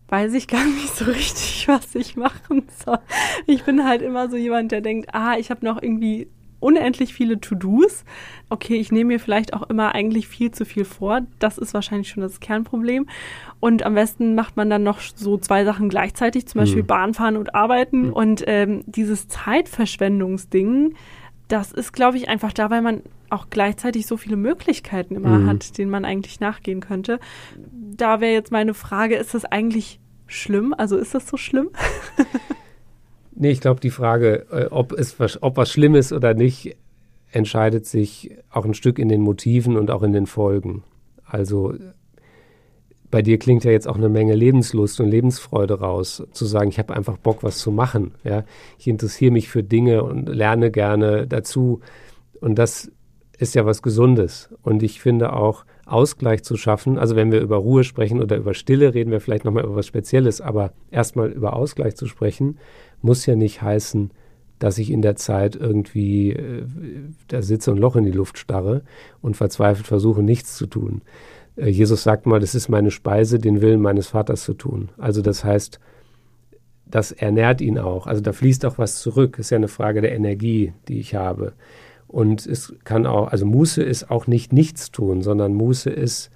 [0.09, 2.99] weiß ich gar nicht so richtig, was ich machen soll.
[3.47, 6.27] Ich bin halt immer so jemand, der denkt, ah, ich habe noch irgendwie
[6.59, 8.03] unendlich viele To-Dos.
[8.49, 11.21] Okay, ich nehme mir vielleicht auch immer eigentlich viel zu viel vor.
[11.39, 13.07] Das ist wahrscheinlich schon das Kernproblem.
[13.59, 16.87] Und am besten macht man dann noch so zwei Sachen gleichzeitig, zum Beispiel mhm.
[16.87, 18.07] Bahnfahren und Arbeiten.
[18.07, 18.13] Mhm.
[18.13, 20.95] Und ähm, dieses Zeitverschwendungsding,
[21.47, 25.47] das ist, glaube ich, einfach da, weil man auch gleichzeitig so viele Möglichkeiten immer mhm.
[25.47, 27.19] hat, denen man eigentlich nachgehen könnte.
[27.95, 30.73] Da wäre jetzt meine Frage, ist das eigentlich schlimm?
[30.77, 31.69] Also ist das so schlimm?
[33.39, 36.76] Nee, ich glaube, die Frage, äh, ob, es ob was schlimm ist oder nicht,
[37.32, 40.84] entscheidet sich auch ein Stück in den Motiven und auch in den Folgen.
[41.23, 41.76] Also
[43.12, 46.80] bei dir klingt ja jetzt auch eine Menge Lebenslust und Lebensfreude raus, zu sagen, ich
[46.80, 48.15] habe einfach Bock, was zu machen.
[48.23, 48.43] Ja?
[48.80, 51.82] Ich interessiere mich für Dinge und lerne gerne dazu.
[52.41, 52.91] Und das
[53.38, 54.50] ist ja was Gesundes.
[54.63, 58.54] Und ich finde auch, Ausgleich zu schaffen, also wenn wir über Ruhe sprechen oder über
[58.54, 62.58] Stille, reden wir vielleicht nochmal über was Spezielles, aber erstmal über Ausgleich zu sprechen,
[63.01, 64.12] muss ja nicht heißen,
[64.60, 66.63] dass ich in der Zeit irgendwie äh,
[67.27, 68.81] da sitze und Loch in die Luft starre
[69.21, 71.01] und verzweifelt versuche, nichts zu tun.
[71.55, 74.89] Äh, Jesus sagt mal, das ist meine Speise, den Willen meines Vaters zu tun.
[74.97, 75.79] Also das heißt,
[76.86, 78.07] das ernährt ihn auch.
[78.07, 79.38] Also da fließt auch was zurück.
[79.39, 81.53] Ist ja eine Frage der Energie, die ich habe.
[82.07, 86.31] Und es kann auch, also Muße ist auch nicht nichts tun, sondern Muße ist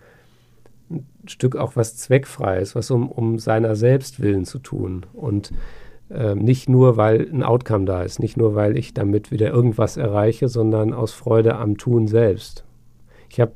[0.89, 5.05] ein Stück auch was Zweckfreies, was um, um seiner selbst willen zu tun.
[5.13, 5.51] Und
[6.13, 9.97] äh, nicht nur, weil ein Outcome da ist, nicht nur, weil ich damit wieder irgendwas
[9.97, 12.65] erreiche, sondern aus Freude am Tun selbst.
[13.29, 13.53] Ich habe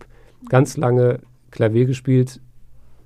[0.48, 1.20] ganz lange
[1.52, 2.40] Klavier gespielt,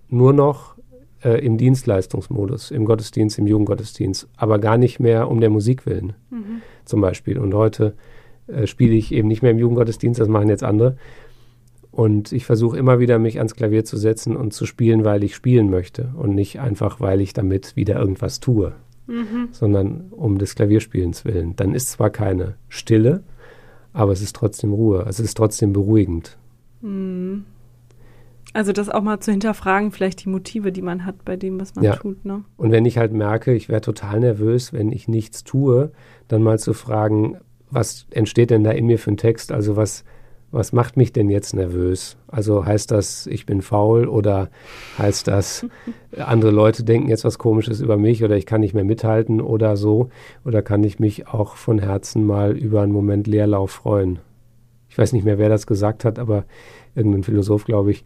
[0.07, 0.75] nur noch
[1.23, 6.13] äh, im Dienstleistungsmodus, im Gottesdienst, im Jugendgottesdienst, aber gar nicht mehr um der Musik willen,
[6.29, 6.61] mhm.
[6.85, 7.39] zum Beispiel.
[7.39, 7.95] Und heute
[8.47, 10.97] äh, spiele ich eben nicht mehr im Jugendgottesdienst, das machen jetzt andere.
[11.91, 15.35] Und ich versuche immer wieder, mich ans Klavier zu setzen und zu spielen, weil ich
[15.35, 18.73] spielen möchte und nicht einfach, weil ich damit wieder irgendwas tue
[19.09, 19.49] mhm.
[19.51, 21.55] sondern um des Klavierspielens willen.
[21.55, 23.23] Dann ist zwar keine Stille,
[23.91, 25.05] aber es ist trotzdem Ruhe.
[25.05, 26.37] Also es ist trotzdem beruhigend.
[26.81, 27.45] Mhm.
[28.53, 31.75] Also das auch mal zu hinterfragen, vielleicht die Motive, die man hat bei dem, was
[31.75, 31.95] man ja.
[31.95, 32.25] tut.
[32.25, 32.43] Ne?
[32.57, 35.91] Und wenn ich halt merke, ich wäre total nervös, wenn ich nichts tue,
[36.27, 37.37] dann mal zu fragen,
[37.69, 39.51] was entsteht denn da in mir für ein Text?
[39.51, 40.03] Also was
[40.51, 42.17] was macht mich denn jetzt nervös?
[42.27, 44.49] Also heißt das, ich bin faul oder
[44.97, 45.65] heißt das,
[46.17, 49.77] andere Leute denken jetzt was Komisches über mich oder ich kann nicht mehr mithalten oder
[49.77, 50.09] so?
[50.43, 54.19] Oder kann ich mich auch von Herzen mal über einen Moment Leerlauf freuen?
[54.89, 56.45] Ich weiß nicht mehr, wer das gesagt hat, aber
[56.95, 58.03] irgendein Philosoph, glaube ich.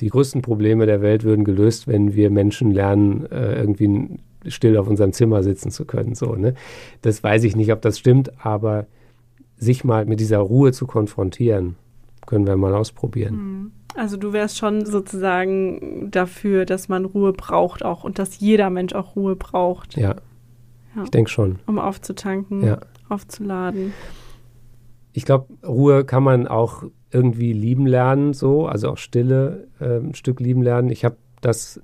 [0.00, 4.86] Die größten Probleme der Welt würden gelöst, wenn wir Menschen lernen, äh, irgendwie still auf
[4.86, 6.14] unserem Zimmer sitzen zu können.
[6.14, 6.54] So, ne?
[7.00, 8.86] Das weiß ich nicht, ob das stimmt, aber
[9.56, 11.76] sich mal mit dieser Ruhe zu konfrontieren,
[12.26, 13.34] können wir mal ausprobieren.
[13.34, 13.72] Mhm.
[13.94, 18.94] Also du wärst schon sozusagen dafür, dass man Ruhe braucht auch und dass jeder Mensch
[18.94, 19.96] auch Ruhe braucht.
[19.96, 20.16] Ja,
[20.94, 21.02] ja.
[21.04, 21.60] ich denke schon.
[21.66, 22.78] Um aufzutanken, ja.
[23.08, 23.94] aufzuladen.
[25.12, 30.14] Ich glaube, Ruhe kann man auch irgendwie lieben lernen, so, also auch Stille äh, ein
[30.14, 30.90] Stück lieben lernen.
[30.90, 31.80] Ich habe das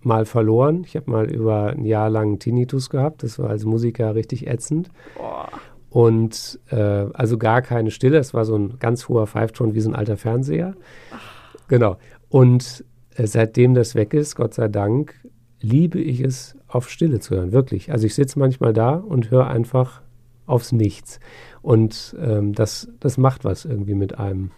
[0.00, 0.84] mal verloren.
[0.84, 3.22] Ich habe mal über ein Jahr lang Tinnitus gehabt.
[3.22, 4.90] Das war als Musiker richtig ätzend.
[5.16, 5.48] Boah.
[5.96, 8.18] Und äh, also gar keine Stille.
[8.18, 10.74] Es war so ein ganz hoher Pfeifton wie so ein alter Fernseher.
[11.10, 11.56] Ach.
[11.68, 11.96] Genau.
[12.28, 15.14] Und äh, seitdem das weg ist, Gott sei Dank,
[15.62, 17.52] liebe ich es, auf Stille zu hören.
[17.52, 17.92] Wirklich.
[17.92, 20.02] Also ich sitze manchmal da und höre einfach
[20.44, 21.18] aufs Nichts.
[21.62, 24.50] Und ähm, das, das macht was irgendwie mit einem.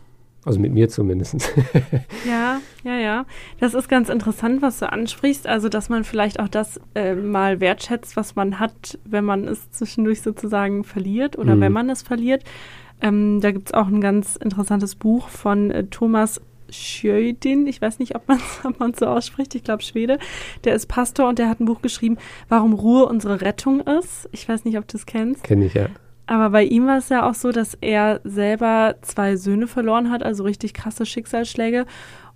[0.44, 1.34] Also mit mir zumindest.
[2.26, 3.26] ja, ja, ja.
[3.60, 5.46] Das ist ganz interessant, was du ansprichst.
[5.46, 9.70] Also, dass man vielleicht auch das äh, mal wertschätzt, was man hat, wenn man es
[9.72, 11.60] zwischendurch sozusagen verliert oder mhm.
[11.60, 12.44] wenn man es verliert.
[13.00, 17.98] Ähm, da gibt es auch ein ganz interessantes Buch von äh, Thomas Schjödin, ich weiß
[17.98, 20.18] nicht, ob man es so ausspricht, ich glaube Schwede,
[20.64, 24.28] der ist Pastor und der hat ein Buch geschrieben, warum Ruhe unsere Rettung ist.
[24.32, 25.44] Ich weiß nicht, ob du es kennst.
[25.44, 25.88] Kenne ich, ja.
[26.28, 30.22] Aber bei ihm war es ja auch so, dass er selber zwei Söhne verloren hat,
[30.22, 31.86] also richtig krasse Schicksalsschläge.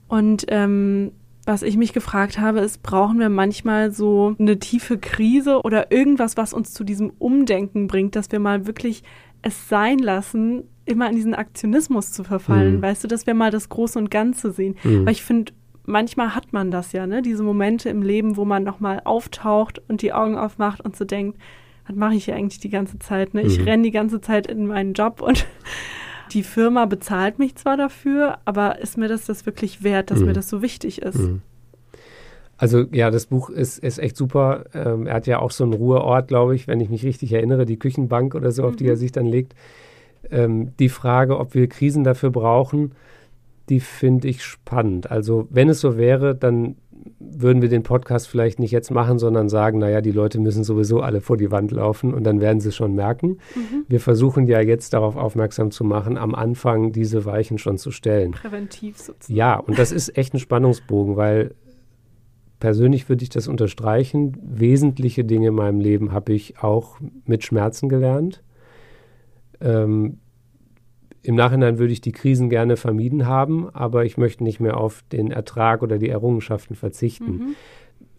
[0.09, 1.13] Und ähm,
[1.45, 6.39] was ich mich gefragt habe, ist, brauchen wir manchmal so eine tiefe Krise oder irgendwas,
[6.39, 9.03] was uns zu diesem Umdenken bringt, dass wir mal wirklich
[9.43, 12.77] es sein lassen, immer in diesen Aktionismus zu verfallen.
[12.77, 12.83] Mhm.
[12.83, 14.77] Weißt du, dass wir mal das Große und Ganze sehen.
[14.85, 15.05] Mhm.
[15.05, 15.53] Weil ich finde,
[15.85, 17.21] manchmal hat man das ja, ne?
[17.21, 21.39] Diese Momente im Leben, wo man nochmal auftaucht und die Augen aufmacht und so denkt,
[21.87, 23.35] was mache ich hier eigentlich die ganze Zeit?
[23.35, 23.43] Ne?
[23.43, 23.65] Ich mhm.
[23.65, 25.47] renne die ganze Zeit in meinen Job und
[26.33, 30.27] die Firma bezahlt mich zwar dafür, aber ist mir das das wirklich wert, dass mhm.
[30.27, 31.19] mir das so wichtig ist?
[31.19, 31.43] Mhm.
[32.57, 34.67] Also ja, das Buch ist, ist echt super.
[34.73, 37.67] Ähm, er hat ja auch so einen Ruheort, glaube ich, wenn ich mich richtig erinnere,
[37.67, 38.99] die Küchenbank oder so, auf die er mhm.
[38.99, 39.55] sich dann legt.
[40.31, 42.93] Ähm, die Frage, ob wir Krisen dafür brauchen,
[43.69, 45.11] die finde ich spannend.
[45.11, 46.77] Also wenn es so wäre, dann
[47.35, 51.01] würden wir den Podcast vielleicht nicht jetzt machen, sondern sagen, naja, die Leute müssen sowieso
[51.01, 53.39] alle vor die Wand laufen und dann werden sie schon merken.
[53.55, 53.85] Mhm.
[53.89, 58.33] Wir versuchen ja jetzt darauf aufmerksam zu machen, am Anfang diese Weichen schon zu stellen.
[58.33, 59.37] Präventiv sozusagen.
[59.37, 61.55] Ja, und das ist echt ein Spannungsbogen, weil
[62.61, 64.37] persönlich würde ich das unterstreichen.
[64.41, 68.43] Wesentliche Dinge in meinem Leben habe ich auch mit Schmerzen gelernt.
[69.61, 70.19] Ähm,
[71.23, 75.05] im Nachhinein würde ich die Krisen gerne vermieden haben, aber ich möchte nicht mehr auf
[75.13, 77.33] den Ertrag oder die Errungenschaften verzichten.
[77.33, 77.55] Mhm.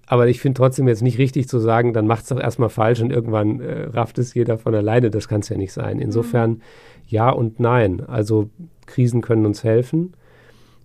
[0.06, 3.02] Aber ich finde trotzdem jetzt nicht richtig zu sagen, dann macht es doch erstmal falsch
[3.02, 5.10] und irgendwann äh, rafft es jeder von alleine.
[5.10, 6.00] Das kann es ja nicht sein.
[6.00, 6.62] Insofern mhm.
[7.08, 8.02] ja und nein.
[8.06, 8.50] Also
[8.86, 10.13] Krisen können uns helfen,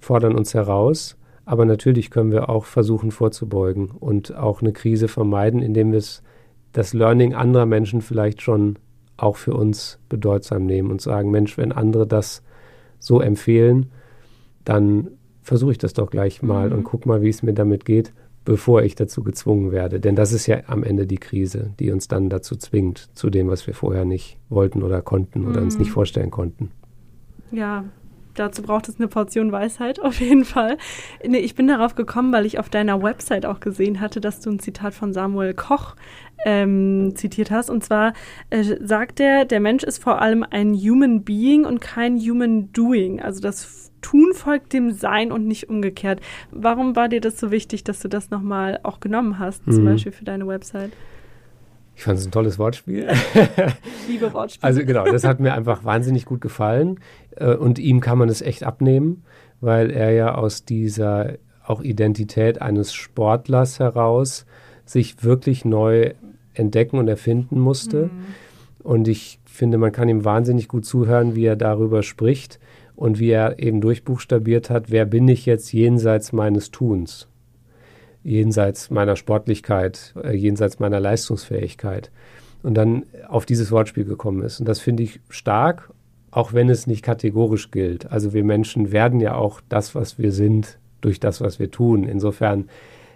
[0.01, 5.63] fordern uns heraus, aber natürlich können wir auch versuchen vorzubeugen und auch eine Krise vermeiden,
[5.63, 6.03] indem wir
[6.73, 8.79] das Learning anderer Menschen vielleicht schon
[9.19, 12.43] auch für uns bedeutsam nehmen und sagen, Mensch, wenn andere das
[12.99, 13.91] so empfehlen,
[14.65, 15.09] dann
[15.43, 16.77] versuche ich das doch gleich mal mhm.
[16.77, 18.13] und guck mal, wie es mir damit geht,
[18.45, 20.01] bevor ich dazu gezwungen werde.
[20.01, 23.49] Denn das ist ja am Ende die Krise, die uns dann dazu zwingt, zu dem,
[23.49, 25.67] was wir vorher nicht wollten oder konnten oder mhm.
[25.67, 26.71] uns nicht vorstellen konnten.
[27.51, 27.85] Ja,
[28.39, 30.79] dazu braucht es eine Portion Weisheit, auf jeden Fall.
[31.25, 34.51] Nee, ich bin darauf gekommen, weil ich auf deiner Website auch gesehen hatte, dass du
[34.51, 35.97] ein Zitat von Samuel Koch
[36.45, 37.71] ähm, zitiert hast.
[37.71, 38.13] Und zwar
[38.51, 43.21] äh, sagt er, der Mensch ist vor allem ein Human Being und kein Human Doing.
[43.21, 46.21] Also das Tun folgt dem Sein und nicht umgekehrt.
[46.51, 49.73] Warum war dir das so wichtig, dass du das nochmal auch genommen hast, mhm.
[49.73, 50.93] zum Beispiel für deine Website?
[51.99, 53.09] Ich fand es ein tolles Wortspiel.
[54.09, 54.65] Liebe Wortspiel.
[54.65, 57.01] Also genau, das hat mir einfach wahnsinnig gut gefallen.
[57.35, 59.25] Äh, und ihm kann man es echt abnehmen,
[59.61, 61.35] weil er ja aus dieser
[61.65, 64.47] auch Identität eines Sportlers heraus
[64.85, 66.13] sich wirklich neu
[66.55, 68.05] entdecken und erfinden musste.
[68.05, 68.85] Mhm.
[68.85, 72.61] Und ich finde, man kann ihm wahnsinnig gut zuhören, wie er darüber spricht
[72.95, 77.27] und wie er eben durchbuchstabiert hat, wer bin ich jetzt jenseits meines Tuns,
[78.23, 82.11] jenseits meiner Sportlichkeit, äh, jenseits meiner Leistungsfähigkeit.
[82.63, 84.59] Und dann auf dieses Wortspiel gekommen ist.
[84.59, 85.91] Und das finde ich stark,
[86.31, 88.11] auch wenn es nicht kategorisch gilt.
[88.11, 92.05] Also wir Menschen werden ja auch das, was wir sind, durch das, was wir tun.
[92.05, 92.69] Insofern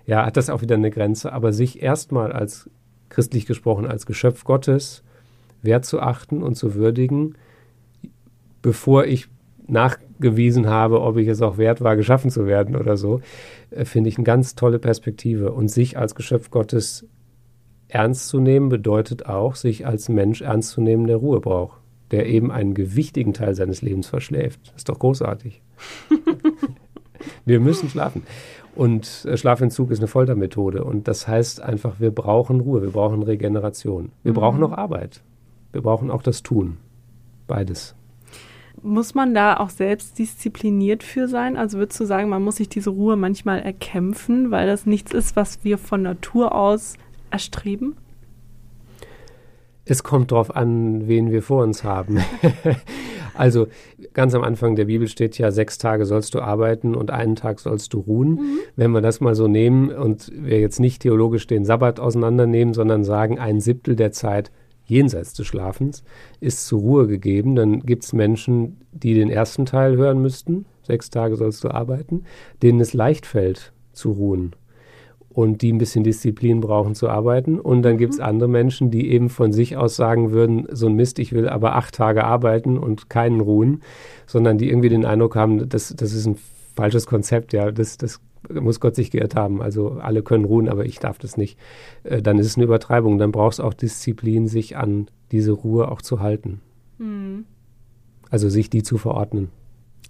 [0.07, 1.33] ja, hat das auch wieder eine Grenze.
[1.33, 2.71] Aber sich erstmal als
[3.09, 5.03] christlich gesprochen als Geschöpf Gottes
[5.61, 7.35] wertzuachten und zu würdigen,
[8.63, 9.29] bevor ich
[9.67, 13.21] nachgewiesen habe, ob ich es auch wert war, geschaffen zu werden oder so,
[13.71, 15.53] äh, finde ich eine ganz tolle Perspektive.
[15.53, 17.07] Und sich als Geschöpf Gottes
[17.89, 22.27] ernst zu nehmen, bedeutet auch, sich als Mensch ernst zu nehmen, der Ruhe braucht, der
[22.27, 24.61] eben einen gewichtigen Teil seines Lebens verschläft.
[24.67, 25.63] Das ist doch großartig.
[27.45, 28.23] Wir müssen schlafen.
[28.75, 30.85] Und äh, Schlafentzug ist eine Foltermethode.
[30.85, 34.13] Und das heißt einfach, wir brauchen Ruhe, wir brauchen Regeneration.
[34.23, 34.37] Wir mhm.
[34.37, 35.23] brauchen auch Arbeit.
[35.73, 36.79] Wir brauchen auch das Tun.
[37.47, 37.95] Beides.
[38.83, 41.57] Muss man da auch selbst diszipliniert für sein?
[41.57, 45.37] Also würdest du sagen, man muss sich diese Ruhe manchmal erkämpfen, weil das nichts ist,
[45.37, 46.95] was wir von Natur aus
[47.31, 47.95] erstreben?
[49.85, 52.19] Es kommt darauf an, wen wir vor uns haben.
[53.35, 53.69] also
[54.15, 57.61] ganz am Anfang der Bibel steht ja, sechs Tage sollst du arbeiten und einen Tag
[57.61, 58.31] sollst du ruhen.
[58.31, 58.59] Mhm.
[58.75, 63.03] Wenn wir das mal so nehmen und wir jetzt nicht theologisch den Sabbat auseinandernehmen, sondern
[63.05, 64.51] sagen, ein Siebtel der Zeit
[64.87, 66.05] jenseits des Schlafens
[66.41, 71.11] ist zur Ruhe gegeben, dann gibt es Menschen, die den ersten Teil hören müssten, sechs
[71.11, 72.25] Tage sollst du arbeiten,
[72.63, 74.55] denen es leicht fällt zu ruhen
[75.29, 77.59] und die ein bisschen Disziplin brauchen zu arbeiten.
[77.59, 78.25] Und dann gibt es mhm.
[78.25, 81.77] andere Menschen, die eben von sich aus sagen würden, so ein Mist, ich will aber
[81.77, 83.83] acht Tage arbeiten und keinen ruhen,
[84.27, 86.37] sondern die irgendwie den Eindruck haben, das, das ist ein
[86.77, 89.63] falsches Konzept, ja, das, das muss Gott sich geirrt haben.
[89.63, 91.59] Also alle können ruhen, aber ich darf das nicht.
[92.05, 93.19] Äh, dann ist es eine Übertreibung.
[93.19, 96.61] Dann brauchst du auch Disziplin, sich an diese Ruhe auch zu halten.
[96.99, 97.45] Mhm.
[98.31, 99.51] Also sich die zu verordnen.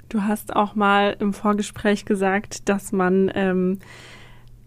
[0.08, 3.78] Du hast auch mal im Vorgespräch gesagt, dass man ähm,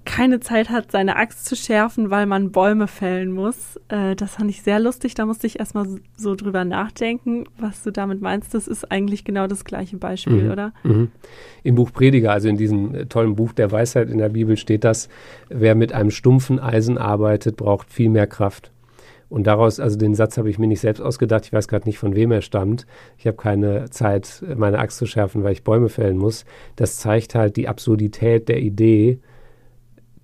[0.06, 3.80] keine Zeit hat, seine Axt zu schärfen, weil man Bäume fällen muss.
[3.90, 5.16] Äh, das fand ich sehr lustig.
[5.16, 8.54] Da musste ich erstmal so drüber nachdenken, was du damit meinst.
[8.54, 10.52] Das ist eigentlich genau das gleiche Beispiel, mhm.
[10.52, 10.74] oder?
[10.84, 11.12] Mhm.
[11.64, 14.84] Im Buch Prediger, also in diesem äh, tollen Buch der Weisheit in der Bibel, steht
[14.84, 15.10] das,
[15.50, 18.72] wer mit einem stumpfen Eisen arbeitet, braucht viel mehr Kraft.
[19.28, 21.98] Und daraus, also den Satz habe ich mir nicht selbst ausgedacht, ich weiß gerade nicht,
[21.98, 22.86] von wem er stammt.
[23.18, 26.46] Ich habe keine Zeit, meine Axt zu schärfen, weil ich Bäume fällen muss.
[26.76, 29.20] Das zeigt halt die Absurdität der Idee,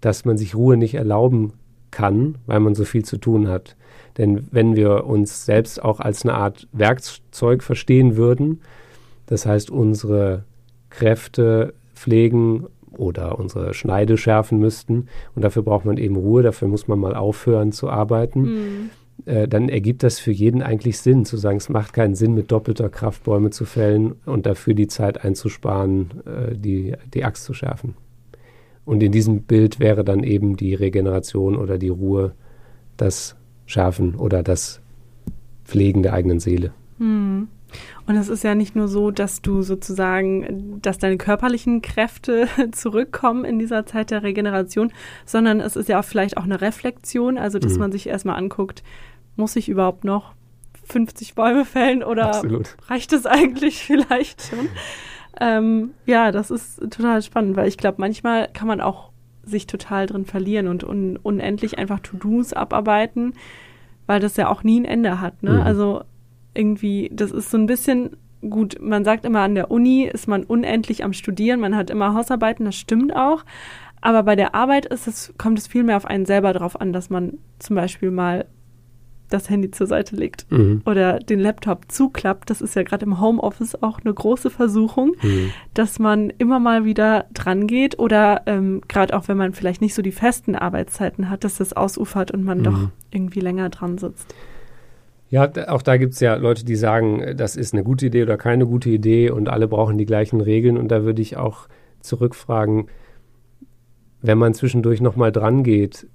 [0.02, 1.54] dass man sich Ruhe nicht erlauben
[1.92, 3.76] kann, weil man so viel zu tun hat.
[4.18, 8.62] Denn wenn wir uns selbst auch als eine Art Werkzeug verstehen würden,
[9.28, 10.44] das heißt unsere
[10.90, 16.88] Kräfte pflegen oder unsere Schneide schärfen müssten und dafür braucht man eben Ruhe, dafür muss
[16.88, 18.90] man mal aufhören zu arbeiten, mhm.
[19.26, 22.52] äh, dann ergibt das für jeden eigentlich Sinn, zu sagen, es macht keinen Sinn, mit
[22.52, 27.54] doppelter Kraft Bäume zu fällen und dafür die Zeit einzusparen, äh, die, die Axt zu
[27.54, 27.96] schärfen.
[28.86, 32.34] Und in diesem Bild wäre dann eben die Regeneration oder die Ruhe
[32.98, 34.82] das Schärfen oder das
[35.64, 36.74] Pflegen der eigenen Seele.
[36.98, 37.48] Hm.
[38.06, 43.46] Und es ist ja nicht nur so, dass du sozusagen, dass deine körperlichen Kräfte zurückkommen
[43.46, 44.92] in dieser Zeit der Regeneration,
[45.26, 47.80] sondern es ist ja auch vielleicht auch eine Reflexion, also dass mhm.
[47.80, 48.84] man sich erstmal anguckt,
[49.36, 50.34] muss ich überhaupt noch
[50.86, 52.76] 50 Bäume fällen oder Absolut.
[52.88, 54.68] reicht es eigentlich vielleicht schon?
[55.42, 59.12] Ähm, ja, das ist total spannend, weil ich glaube, manchmal kann man auch
[59.44, 63.34] sich total drin verlieren und un unendlich einfach To-Dos abarbeiten,
[64.06, 65.42] weil das ja auch nie ein Ende hat.
[65.42, 65.54] Ne?
[65.54, 65.62] Mhm.
[65.62, 66.04] Also
[66.54, 68.78] irgendwie, das ist so ein bisschen gut.
[68.80, 72.66] Man sagt immer, an der Uni ist man unendlich am Studieren, man hat immer Hausarbeiten,
[72.66, 73.44] das stimmt auch.
[74.00, 76.94] Aber bei der Arbeit ist es, kommt es viel mehr auf einen selber drauf an,
[76.94, 78.46] dass man zum Beispiel mal
[79.34, 80.82] das Handy zur Seite legt mhm.
[80.86, 85.52] oder den Laptop zuklappt, das ist ja gerade im Homeoffice auch eine große Versuchung, mhm.
[85.74, 89.94] dass man immer mal wieder dran geht oder ähm, gerade auch wenn man vielleicht nicht
[89.94, 92.64] so die festen Arbeitszeiten hat, dass das ausufert und man mhm.
[92.64, 94.34] doch irgendwie länger dran sitzt.
[95.32, 98.36] Ja, auch da gibt es ja Leute, die sagen, das ist eine gute Idee oder
[98.36, 100.78] keine gute Idee und alle brauchen die gleichen Regeln.
[100.78, 101.70] Und da würde ich auch
[102.02, 102.88] zurückfragen,
[104.22, 106.08] wenn man zwischendurch nochmal dran geht,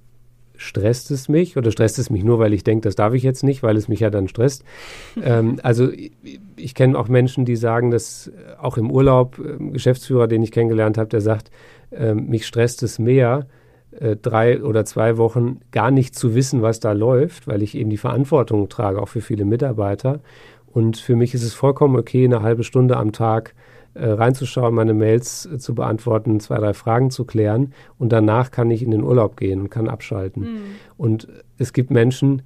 [0.57, 3.43] stresst es mich oder stresst es mich nur, weil ich denke, das darf ich jetzt
[3.43, 4.63] nicht, weil es mich ja dann stresst.
[5.23, 6.11] ähm, also ich,
[6.55, 10.97] ich kenne auch Menschen, die sagen, dass auch im Urlaub, äh, Geschäftsführer, den ich kennengelernt
[10.97, 11.51] habe, der sagt,
[11.91, 13.47] äh, mich stresst es mehr,
[13.91, 17.89] äh, drei oder zwei Wochen gar nicht zu wissen, was da läuft, weil ich eben
[17.89, 20.19] die Verantwortung trage, auch für viele Mitarbeiter.
[20.67, 23.66] Und für mich ist es vollkommen okay, eine halbe Stunde am Tag äh,
[24.05, 28.83] reinzuschauen, meine Mails äh, zu beantworten, zwei, drei Fragen zu klären und danach kann ich
[28.83, 30.43] in den Urlaub gehen und kann abschalten.
[30.43, 30.59] Mhm.
[30.97, 32.43] Und es gibt Menschen,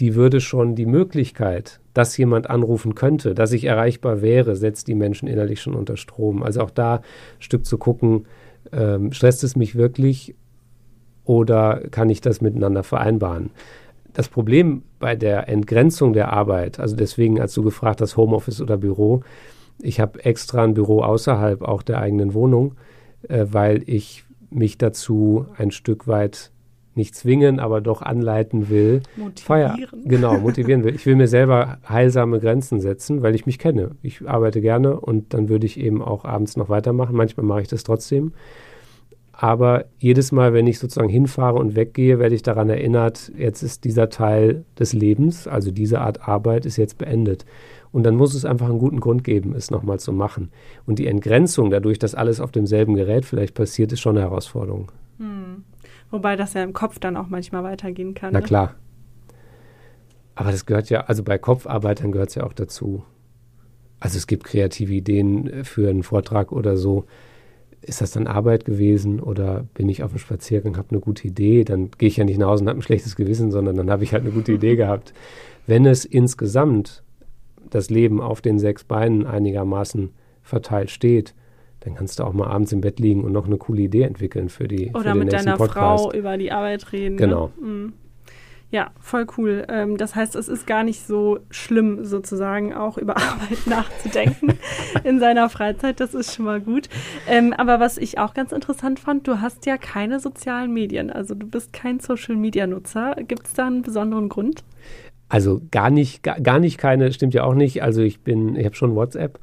[0.00, 4.94] die würde schon die Möglichkeit, dass jemand anrufen könnte, dass ich erreichbar wäre, setzt die
[4.94, 6.42] Menschen innerlich schon unter Strom.
[6.42, 7.02] Also auch da ein
[7.40, 8.26] Stück zu gucken,
[8.72, 10.34] ähm, stresst es mich wirklich
[11.24, 13.50] oder kann ich das miteinander vereinbaren?
[14.14, 18.76] Das Problem bei der Entgrenzung der Arbeit, also deswegen, als du gefragt hast, Homeoffice oder
[18.76, 19.22] Büro,
[19.80, 22.74] ich habe extra ein Büro außerhalb auch der eigenen Wohnung,
[23.28, 26.50] äh, weil ich mich dazu ein Stück weit
[26.94, 29.02] nicht zwingen, aber doch anleiten will.
[29.16, 29.36] Motivieren.
[29.36, 30.94] Feier, genau, motivieren will.
[30.94, 33.92] Ich will mir selber heilsame Grenzen setzen, weil ich mich kenne.
[34.02, 37.14] Ich arbeite gerne und dann würde ich eben auch abends noch weitermachen.
[37.14, 38.32] Manchmal mache ich das trotzdem.
[39.32, 43.84] Aber jedes Mal, wenn ich sozusagen hinfahre und weggehe, werde ich daran erinnert, jetzt ist
[43.84, 47.46] dieser Teil des Lebens, also diese Art Arbeit, ist jetzt beendet.
[47.90, 50.50] Und dann muss es einfach einen guten Grund geben, es nochmal zu machen.
[50.86, 54.92] Und die Entgrenzung, dadurch, dass alles auf demselben Gerät vielleicht passiert, ist schon eine Herausforderung.
[55.18, 55.64] Hm.
[56.10, 58.32] Wobei das ja im Kopf dann auch manchmal weitergehen kann.
[58.32, 58.46] Na ne?
[58.46, 58.74] klar.
[60.34, 63.02] Aber das gehört ja, also bei Kopfarbeitern gehört es ja auch dazu.
[63.98, 67.06] also es gibt kreative Ideen für einen Vortrag oder so.
[67.80, 71.64] Ist das dann Arbeit gewesen oder bin ich auf dem Spaziergang, habe eine gute Idee?
[71.64, 74.04] Dann gehe ich ja nicht nach Hause und habe ein schlechtes Gewissen, sondern dann habe
[74.04, 75.12] ich halt eine gute Idee gehabt.
[75.66, 77.02] Wenn es insgesamt
[77.70, 80.10] das Leben auf den sechs Beinen einigermaßen
[80.42, 81.34] verteilt steht,
[81.80, 84.48] dann kannst du auch mal abends im Bett liegen und noch eine coole Idee entwickeln
[84.48, 86.04] für die Oder für mit nächsten deiner Podcast.
[86.04, 87.16] Frau über die Arbeit reden.
[87.16, 87.52] Genau.
[87.60, 87.66] Ne?
[87.66, 87.92] Mhm.
[88.70, 89.64] Ja, voll cool.
[89.70, 94.58] Ähm, das heißt, es ist gar nicht so schlimm, sozusagen auch über Arbeit nachzudenken
[95.04, 96.00] in seiner Freizeit.
[96.00, 96.90] Das ist schon mal gut.
[97.26, 101.10] Ähm, aber was ich auch ganz interessant fand, du hast ja keine sozialen Medien.
[101.10, 103.16] Also du bist kein Social-Media-Nutzer.
[103.26, 104.64] Gibt es da einen besonderen Grund?
[105.28, 107.82] Also gar nicht, gar, gar nicht keine, stimmt ja auch nicht.
[107.82, 109.38] Also ich bin, ich habe schon WhatsApp,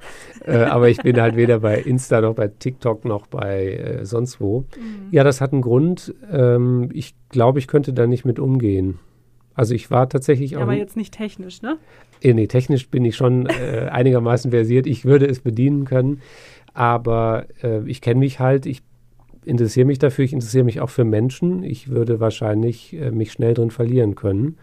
[0.46, 4.42] äh, aber ich bin halt weder bei Insta noch bei TikTok noch bei äh, sonst
[4.42, 4.66] wo.
[5.12, 6.14] Ja, das hat einen Grund.
[6.32, 9.00] Ähm, ich glaube, ich könnte da nicht mit umgehen.
[9.54, 10.62] Also ich war tatsächlich auch.
[10.62, 11.78] Aber jetzt nicht technisch, ne?
[12.22, 14.88] Äh, nee, technisch bin ich schon äh, einigermaßen versiert.
[14.88, 16.22] Ich würde es bedienen können,
[16.74, 18.82] aber äh, ich kenne mich halt, ich
[19.46, 21.64] interessiere mich dafür, ich interessiere mich auch für Menschen.
[21.64, 24.58] Ich würde wahrscheinlich äh, mich schnell drin verlieren können.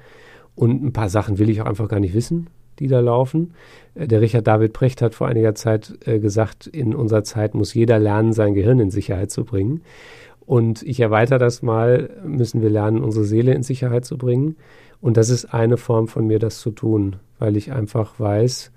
[0.55, 2.49] Und ein paar Sachen will ich auch einfach gar nicht wissen,
[2.79, 3.55] die da laufen.
[3.95, 7.75] Äh, der Richard David Precht hat vor einiger Zeit äh, gesagt, in unserer Zeit muss
[7.75, 9.83] jeder lernen, sein Gehirn in Sicherheit zu bringen.
[10.45, 14.57] Und ich erweitere das mal, müssen wir lernen, unsere Seele in Sicherheit zu bringen.
[15.01, 18.71] Und das ist eine Form von mir, das zu tun, weil ich einfach weiß,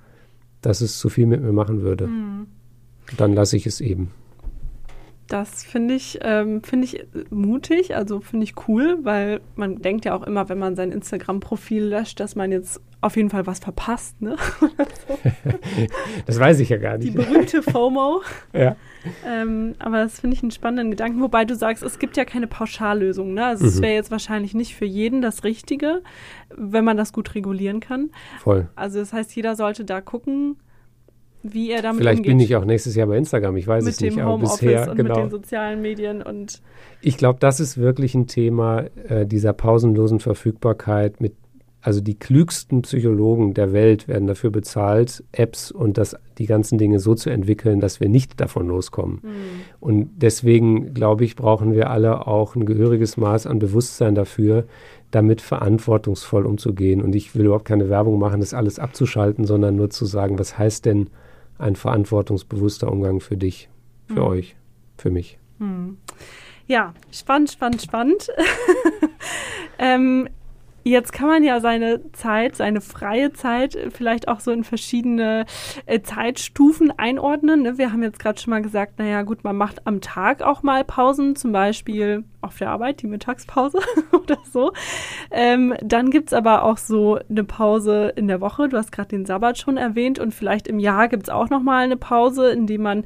[0.62, 2.08] dass es zu viel mit mir machen würde.
[2.08, 2.48] Mhm.
[3.18, 4.12] Dann lasse ich es eben.
[5.28, 10.16] Das finde ich, ähm, finde ich mutig, also finde ich cool, weil man denkt ja
[10.16, 14.22] auch immer, wenn man sein Instagram-Profil löscht, dass man jetzt auf jeden Fall was verpasst,
[14.22, 14.36] ne?
[16.26, 17.18] Das weiß ich ja gar Die nicht.
[17.18, 18.22] berühmte FOMO.
[18.54, 18.76] Ja.
[19.24, 22.48] Ähm, aber das finde ich einen spannenden Gedanken, wobei du sagst, es gibt ja keine
[22.48, 23.36] Pauschallösung.
[23.36, 23.46] Ne?
[23.46, 23.82] Also es Mhm.
[23.84, 26.02] wäre jetzt wahrscheinlich nicht für jeden das Richtige,
[26.56, 28.10] wenn man das gut regulieren kann.
[28.40, 28.68] Voll.
[28.76, 30.58] Also das heißt, jeder sollte da gucken,
[31.54, 32.32] wie er damit Vielleicht umgeht.
[32.32, 34.90] bin ich auch nächstes Jahr bei Instagram, ich weiß mit es nicht, aber Homeoffice bisher,
[34.90, 35.20] und mit genau.
[35.22, 36.62] den sozialen Medien und
[37.02, 41.34] Ich glaube, das ist wirklich ein Thema äh, dieser pausenlosen Verfügbarkeit mit
[41.86, 47.00] also die klügsten Psychologen der Welt werden dafür bezahlt, Apps und das, die ganzen Dinge
[47.00, 49.22] so zu entwickeln, dass wir nicht davon loskommen.
[49.80, 54.66] Und deswegen, glaube ich, brauchen wir alle auch ein gehöriges Maß an Bewusstsein dafür,
[55.12, 57.04] damit verantwortungsvoll umzugehen.
[57.04, 60.58] Und ich will überhaupt keine Werbung machen, das alles abzuschalten, sondern nur zu sagen, was
[60.58, 61.12] heißt denn
[61.58, 63.70] ein verantwortungsbewusster Umgang für dich,
[64.08, 64.28] für Mhm.
[64.28, 64.56] euch,
[64.98, 65.40] für mich.
[65.60, 65.98] Hm.
[66.68, 68.30] Ja, spannend, spannend, spannend.
[69.80, 70.30] ähm,
[70.86, 75.46] jetzt kann man ja seine Zeit, seine freie Zeit vielleicht auch so in verschiedene
[75.88, 77.64] äh, Zeitstufen einordnen.
[77.64, 77.80] Ne?
[77.80, 80.84] Wir haben jetzt gerade schon mal gesagt, naja gut, man macht am Tag auch mal
[80.84, 83.80] Pausen, zum Beispiel auf der Arbeit, die Mittagspause
[84.12, 84.74] oder so.
[85.32, 88.70] Ähm, dann gibt's aber auch so eine Pause in der Woche.
[88.70, 91.84] Du hast gerade den Sabbat schon erwähnt und vielleicht im Jahr gibt's auch noch mal
[91.84, 93.06] eine Pause, in dem man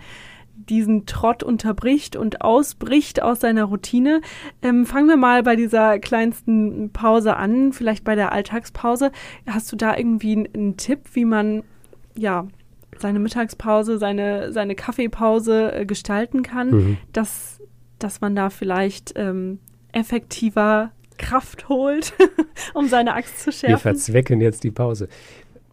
[0.67, 4.21] diesen Trott unterbricht und ausbricht aus seiner Routine.
[4.61, 9.11] Ähm, fangen wir mal bei dieser kleinsten Pause an, vielleicht bei der Alltagspause.
[9.47, 11.63] Hast du da irgendwie einen, Tipp, wie man
[12.15, 12.47] ja
[12.97, 16.97] seine Mittagspause, seine, seine Kaffeepause äh, gestalten kann, Mhm.
[17.13, 17.61] dass,
[17.97, 19.59] dass man da vielleicht ähm,
[19.93, 22.13] effektiver Kraft holt,
[22.73, 23.77] um seine Axt zu Wir schärfen?
[23.79, 25.07] verzwecken jetzt die Pause.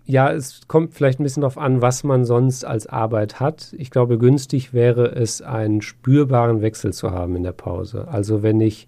[0.09, 3.75] Ja, es kommt vielleicht ein bisschen darauf an, was man sonst als Arbeit hat.
[3.77, 8.07] Ich glaube, günstig wäre es, einen spürbaren Wechsel zu haben in der Pause.
[8.07, 8.87] Also wenn ich,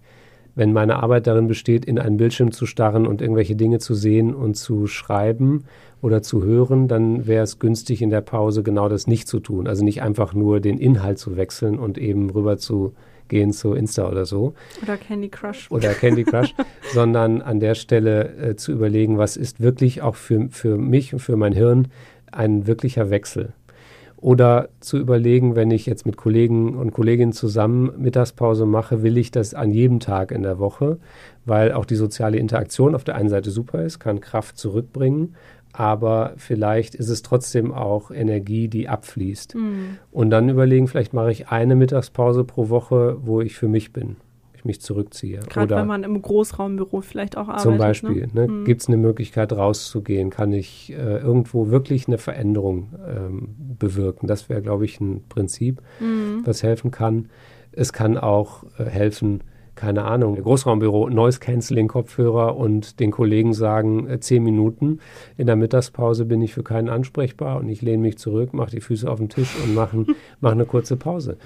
[0.55, 4.33] wenn meine Arbeit darin besteht, in einen Bildschirm zu starren und irgendwelche Dinge zu sehen
[4.33, 5.65] und zu schreiben
[6.01, 9.67] oder zu hören, dann wäre es günstig in der Pause genau das nicht zu tun.
[9.67, 12.93] Also nicht einfach nur den Inhalt zu wechseln und eben rüber zu
[13.29, 14.53] gehen zu Insta oder so
[14.83, 15.69] Oder Candy Crush?
[15.71, 16.53] oder Candy Crush,
[16.93, 21.19] sondern an der Stelle äh, zu überlegen, was ist wirklich auch für, für mich und
[21.19, 21.87] für mein Hirn
[22.31, 23.53] ein wirklicher Wechsel.
[24.21, 29.31] Oder zu überlegen, wenn ich jetzt mit Kollegen und Kolleginnen zusammen Mittagspause mache, will ich
[29.31, 30.97] das an jedem Tag in der Woche,
[31.45, 35.35] weil auch die soziale Interaktion auf der einen Seite super ist, kann Kraft zurückbringen,
[35.79, 39.53] aber vielleicht ist es trotzdem auch Energie, die abfließt.
[39.53, 39.97] Hm.
[40.11, 44.17] Und dann überlegen, vielleicht mache ich eine Mittagspause pro Woche, wo ich für mich bin,
[44.53, 45.39] ich mich zurückziehe.
[45.47, 47.61] Gerade Oder wenn man im Großraumbüro vielleicht auch arbeitet.
[47.63, 48.29] zum Beispiel, Ne?
[48.33, 48.47] ne?
[48.47, 48.65] Hm.
[48.65, 50.29] gibt es eine Möglichkeit rauszugehen?
[50.31, 54.27] Kann ich äh, irgendwo wirklich eine Veränderung ähm, bewirken?
[54.27, 56.41] Das wäre, glaube ich, ein Prinzip, Mhm.
[56.43, 57.29] was helfen kann.
[57.71, 59.43] Es kann auch äh, helfen,
[59.79, 64.99] keine Ahnung, Großraumbüro, Noise Cancelling Kopfhörer und den Kollegen sagen, äh, zehn Minuten
[65.37, 68.81] in der Mittagspause bin ich für keinen ansprechbar und ich lehne mich zurück, mache die
[68.81, 70.05] Füße auf den Tisch und mache
[70.41, 71.37] mach eine kurze Pause.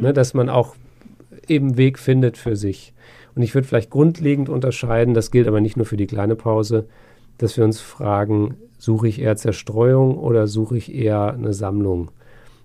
[0.00, 0.74] Ne, dass man auch
[1.48, 2.94] eben Weg findet für sich.
[3.34, 6.86] Und ich würde vielleicht grundlegend unterscheiden, das gilt aber nicht nur für die kleine Pause,
[7.36, 12.10] dass wir uns fragen, suche ich eher Zerstreuung oder suche ich eher eine Sammlung?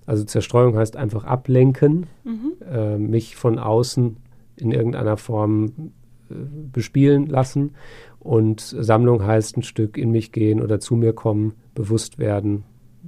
[0.05, 2.53] Also Zerstreuung heißt einfach ablenken, mhm.
[2.71, 4.15] äh, mich von außen
[4.58, 5.91] in irgendeiner Form
[6.30, 6.34] äh,
[6.72, 7.72] bespielen lassen.
[8.20, 12.64] Und Sammlung heißt ein Stück in mich gehen oder zu mir kommen, bewusst werden,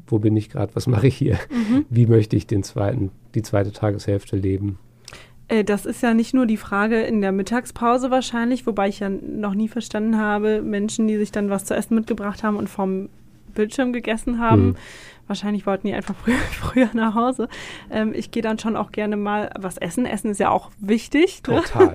[0.07, 1.85] wo bin ich gerade, was mache ich hier, mhm.
[1.89, 4.77] wie möchte ich den zweiten, die zweite Tageshälfte leben.
[5.49, 9.09] Äh, das ist ja nicht nur die Frage in der Mittagspause wahrscheinlich, wobei ich ja
[9.09, 13.09] noch nie verstanden habe, Menschen, die sich dann was zu essen mitgebracht haben und vom
[13.53, 14.67] Bildschirm gegessen haben.
[14.67, 14.75] Mhm.
[15.29, 17.47] Wahrscheinlich wollten die einfach früher, früher nach Hause.
[17.91, 20.07] Ähm, ich gehe dann schon auch gerne mal was essen.
[20.07, 21.43] Essen ist ja auch wichtig.
[21.47, 21.61] Ne?
[21.61, 21.93] Total.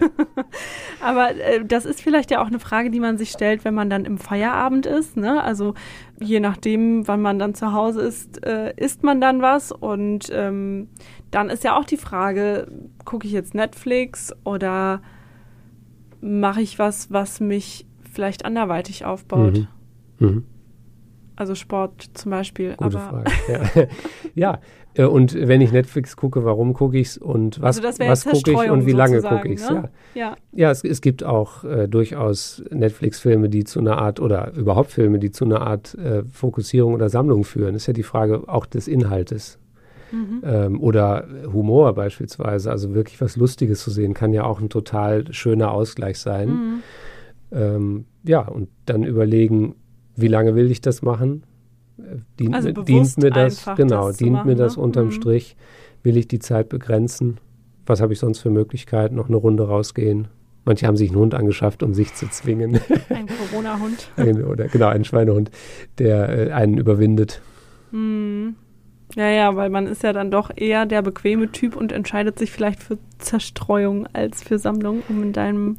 [1.03, 3.91] Aber äh, das ist vielleicht ja auch eine Frage, die man sich stellt, wenn man
[3.91, 5.16] dann im Feierabend ist.
[5.16, 5.43] Ne?
[5.43, 5.74] Also
[6.20, 9.72] je nachdem, wann man dann zu Hause ist, äh, isst man dann was.
[9.72, 10.89] Und ähm,
[11.32, 12.68] dann ist ja auch die Frage,
[13.05, 15.03] gucke ich jetzt Netflix oder
[16.20, 19.66] mache ich was, was mich vielleicht anderweitig aufbaut?
[20.20, 20.26] Mhm.
[20.28, 20.45] Mhm.
[21.37, 22.74] Also Sport zum Beispiel.
[22.76, 23.30] Gute Frage.
[23.49, 23.87] Ja.
[24.35, 24.61] ja.
[24.95, 28.53] Äh, und wenn ich Netflix gucke, warum gucke ich es und was, also was gucke
[28.53, 29.70] ich und wie lange gucke ich es?
[29.70, 29.91] Ne?
[30.14, 30.37] Ja, ja.
[30.53, 35.18] ja es, es, gibt auch äh, durchaus Netflix-Filme, die zu einer Art oder überhaupt Filme,
[35.18, 37.72] die zu einer Art äh, Fokussierung oder Sammlung führen.
[37.72, 39.59] Das ist ja die Frage auch des Inhaltes.
[40.12, 40.43] Mhm.
[40.45, 45.32] Ähm, oder Humor beispielsweise, also wirklich was Lustiges zu sehen, kann ja auch ein total
[45.32, 46.49] schöner Ausgleich sein.
[46.49, 46.82] Mhm.
[47.53, 49.74] Ähm, ja, und dann überlegen,
[50.17, 51.45] wie lange will ich das machen?
[52.41, 54.83] Dient, also dient mir das, genau, das dient machen, mir das ne?
[54.83, 55.12] unterm mhm.
[55.12, 55.57] Strich?
[56.03, 57.39] Will ich die Zeit begrenzen?
[57.87, 59.15] Was habe ich sonst für Möglichkeiten?
[59.15, 60.29] Noch eine Runde rausgehen?
[60.65, 62.81] Manche haben sich einen Hund angeschafft, um sich zu zwingen.
[63.11, 64.11] Ein Corona-Hund.
[64.47, 65.51] Oder genau, ein Schweinehund,
[65.99, 67.43] der äh, einen überwindet.
[67.93, 68.57] Mhm.
[69.15, 72.51] Ja, ja, weil man ist ja dann doch eher der bequeme Typ und entscheidet sich
[72.51, 75.77] vielleicht für Zerstreuung als für Sammlung, um in deinem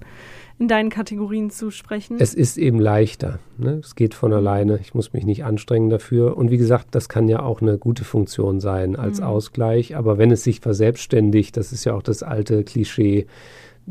[0.58, 2.18] in deinen Kategorien zu sprechen.
[2.20, 3.40] Es ist eben leichter.
[3.58, 3.82] Ne?
[3.84, 4.80] Es geht von alleine.
[4.80, 6.38] Ich muss mich nicht anstrengen dafür.
[6.38, 9.26] Und wie gesagt, das kann ja auch eine gute Funktion sein als mhm.
[9.26, 9.98] Ausgleich.
[9.98, 13.28] Aber wenn es sich verselbstständigt, das ist ja auch das alte Klischee,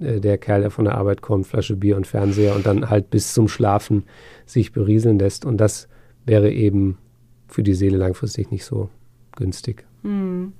[0.00, 3.10] äh, der Kerl, der von der Arbeit kommt, Flasche Bier und Fernseher und dann halt
[3.10, 4.04] bis zum Schlafen
[4.46, 5.44] sich berieseln lässt.
[5.44, 5.88] Und das
[6.24, 6.96] wäre eben
[7.46, 8.88] für die Seele langfristig nicht so
[9.36, 9.84] günstig.
[10.02, 10.54] Mhm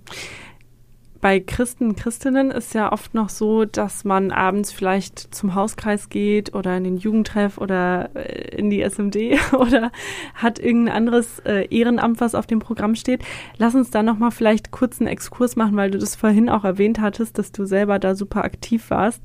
[1.25, 6.55] bei Christen, Christinnen ist ja oft noch so, dass man abends vielleicht zum Hauskreis geht
[6.55, 9.91] oder in den Jugendtreff oder äh, in die SMD oder
[10.35, 13.25] hat irgendein anderes äh, Ehrenamt, was auf dem Programm steht.
[13.57, 17.01] Lass uns da nochmal vielleicht kurz einen Exkurs machen, weil du das vorhin auch erwähnt
[17.01, 19.23] hattest, dass du selber da super aktiv warst.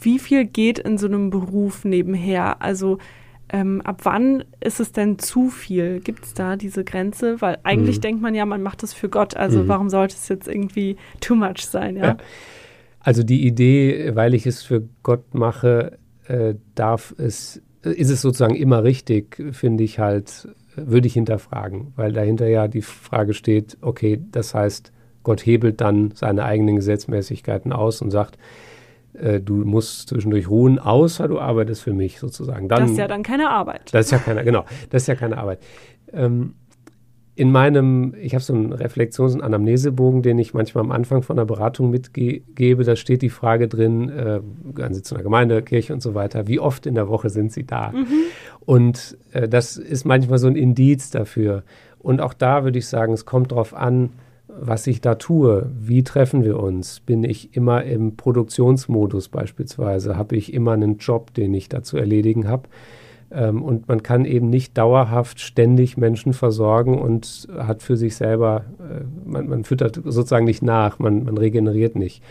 [0.00, 2.62] Wie viel geht in so einem Beruf nebenher?
[2.62, 2.98] Also
[3.50, 6.00] ähm, ab wann ist es denn zu viel?
[6.00, 7.40] Gibt es da diese Grenze?
[7.40, 8.02] Weil eigentlich mhm.
[8.02, 9.36] denkt man ja, man macht das für Gott.
[9.36, 9.68] Also mhm.
[9.68, 11.96] warum sollte es jetzt irgendwie too much sein?
[11.96, 12.04] Ja?
[12.04, 12.16] ja?
[13.00, 18.56] Also die Idee, weil ich es für Gott mache, äh, darf es, ist es sozusagen
[18.56, 24.20] immer richtig, finde ich halt, würde ich hinterfragen, weil dahinter ja die Frage steht, okay,
[24.32, 24.90] das heißt,
[25.22, 28.38] Gott hebelt dann seine eigenen Gesetzmäßigkeiten aus und sagt,
[29.14, 32.68] äh, du musst zwischendurch ruhen, außer du arbeitest für mich sozusagen.
[32.68, 33.92] Dann, das ist ja dann keine Arbeit.
[33.92, 35.60] Das ist ja keine, genau, das ist ja keine Arbeit.
[36.12, 36.54] Ähm,
[37.36, 41.36] in meinem, ich habe so einen Reflexions- und Anamnesebogen, den ich manchmal am Anfang von
[41.36, 42.84] der Beratung mitgebe.
[42.84, 44.40] Da steht die Frage drin, äh,
[44.72, 47.52] gehören Sie zu einer Gemeinde, Kirche und so weiter, wie oft in der Woche sind
[47.52, 47.90] Sie da?
[47.90, 48.06] Mhm.
[48.60, 51.64] Und äh, das ist manchmal so ein Indiz dafür.
[51.98, 54.10] Und auch da würde ich sagen, es kommt darauf an,
[54.60, 55.70] was ich da tue.
[55.78, 57.00] Wie treffen wir uns?
[57.00, 60.16] Bin ich immer im Produktionsmodus beispielsweise?
[60.16, 62.68] Habe ich immer einen Job, den ich da zu erledigen habe?
[63.30, 68.64] Ähm, und man kann eben nicht dauerhaft ständig Menschen versorgen und hat für sich selber,
[68.78, 72.22] äh, man, man, füttert sozusagen nicht nach, man, man regeneriert nicht.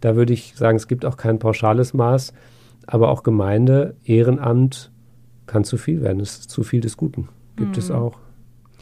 [0.00, 2.32] Da würde ich sagen, es gibt auch kein pauschales Maß,
[2.86, 4.90] aber auch Gemeinde, Ehrenamt
[5.46, 6.20] kann zu viel werden.
[6.20, 7.28] Es ist zu viel des Guten.
[7.56, 7.78] Gibt mhm.
[7.78, 8.18] es auch.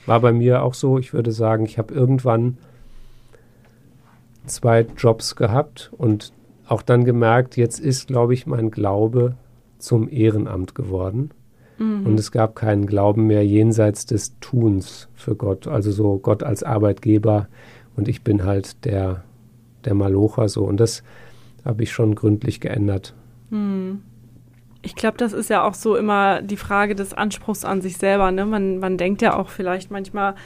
[0.07, 0.99] War bei mir auch so.
[0.99, 2.59] Ich würde sagen, ich habe irgendwann
[4.47, 6.33] zwei Jobs gehabt und
[6.69, 9.37] auch dann gemerkt, jetzt ist, glaube ich, mein Glaube
[9.79, 11.31] zum Ehrenamt geworden.
[11.79, 12.07] Mhm.
[12.07, 15.69] Und es gab keinen Glauben mehr jenseits des Tuns für Gott.
[15.69, 17.49] Also so Gott als Arbeitgeber
[17.97, 19.25] und ich bin halt der,
[19.85, 20.65] der Malocher so.
[20.65, 21.03] Und das
[21.65, 23.15] habe ich schon gründlich geändert.
[23.51, 24.03] Mhm.
[24.83, 28.31] Ich glaube, das ist ja auch so immer die Frage des Anspruchs an sich selber.
[28.31, 28.47] Ne?
[28.47, 30.37] Man, man denkt ja auch vielleicht manchmal,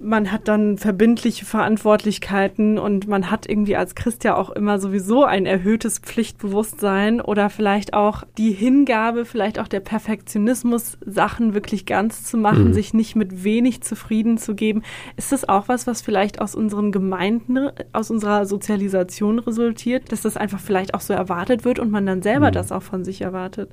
[0.00, 5.24] man hat dann verbindliche Verantwortlichkeiten und man hat irgendwie als Christ ja auch immer sowieso
[5.24, 12.24] ein erhöhtes Pflichtbewusstsein oder vielleicht auch die Hingabe, vielleicht auch der Perfektionismus, Sachen wirklich ganz
[12.24, 12.72] zu machen, mhm.
[12.74, 14.82] sich nicht mit wenig zufrieden zu geben.
[15.16, 20.36] Ist das auch was, was vielleicht aus unseren Gemeinden, aus unserer Sozialisation resultiert, dass das
[20.36, 22.54] einfach vielleicht auch so erwartet wird und man dann selber mhm.
[22.54, 23.70] das auch von sich erwartet?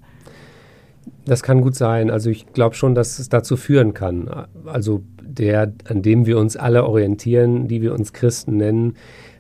[1.26, 2.10] Das kann gut sein.
[2.10, 4.30] Also ich glaube schon, dass es dazu führen kann.
[4.66, 8.96] Also der, an dem wir uns alle orientieren, die wir uns Christen nennen,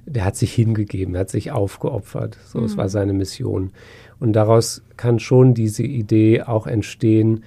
[0.05, 2.38] der hat sich hingegeben, hat sich aufgeopfert.
[2.45, 2.66] So, mhm.
[2.66, 3.72] es war seine Mission.
[4.20, 7.43] Und daraus kann schon diese Idee auch entstehen,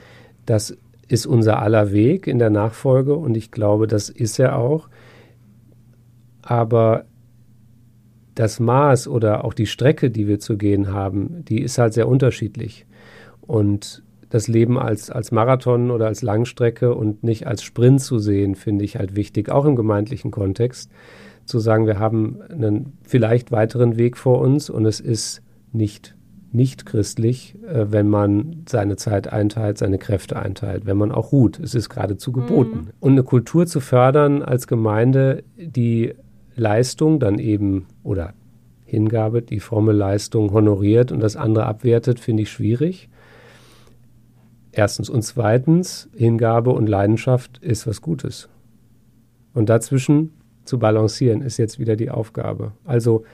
[0.47, 0.77] das
[1.09, 4.89] ist unser aller Weg in der Nachfolge und ich glaube, das ist er auch.
[6.43, 7.05] Aber
[8.35, 12.09] das Maß oder auch die Strecke, die wir zu gehen haben, die ist halt sehr
[12.09, 12.87] unterschiedlich.
[13.41, 14.03] Und
[14.35, 18.85] das Leben als, als Marathon oder als Langstrecke und nicht als Sprint zu sehen, finde
[18.85, 20.91] ich halt wichtig, auch im gemeindlichen Kontext.
[21.45, 25.41] Zu sagen, wir haben einen vielleicht weiteren Weg vor uns und es ist
[25.73, 26.17] nicht
[26.51, 31.59] nicht christlich, äh, wenn man seine Zeit einteilt, seine Kräfte einteilt, wenn man auch ruht.
[31.59, 32.77] Es ist geradezu geboten.
[32.77, 32.91] Mhm.
[33.01, 36.15] Und eine Kultur zu fördern als Gemeinde, die
[36.55, 38.35] Leistung dann eben oder
[38.85, 43.09] Hingabe, die fromme Leistung honoriert und das andere abwertet, finde ich schwierig.
[44.75, 45.09] Erstens.
[45.09, 48.49] Und zweitens, Hingabe und Leidenschaft ist was Gutes.
[49.53, 50.33] Und dazwischen
[50.65, 52.73] zu balancieren, ist jetzt wieder die Aufgabe.
[52.85, 53.25] Also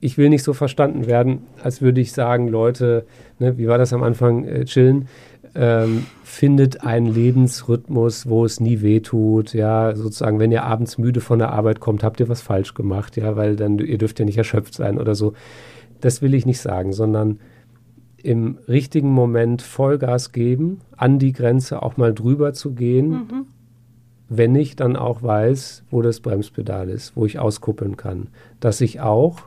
[0.00, 3.06] ich will nicht so verstanden werden, als würde ich sagen, Leute,
[3.38, 5.06] ne, wie war das am Anfang, äh, chillen,
[5.54, 11.38] ähm, findet einen Lebensrhythmus, wo es nie wehtut, ja, sozusagen, wenn ihr abends müde von
[11.38, 14.38] der Arbeit kommt, habt ihr was falsch gemacht, ja, weil dann, ihr dürft ja nicht
[14.38, 15.34] erschöpft sein oder so.
[16.00, 17.38] Das will ich nicht sagen, sondern
[18.22, 23.46] im richtigen Moment Vollgas geben, an die Grenze auch mal drüber zu gehen, mhm.
[24.28, 28.28] wenn ich dann auch weiß, wo das Bremspedal ist, wo ich auskuppeln kann.
[28.60, 29.40] Dass ich auch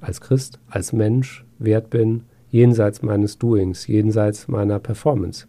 [0.00, 5.46] als Christ, als Mensch wert bin, jenseits meines Doings, jenseits meiner Performance.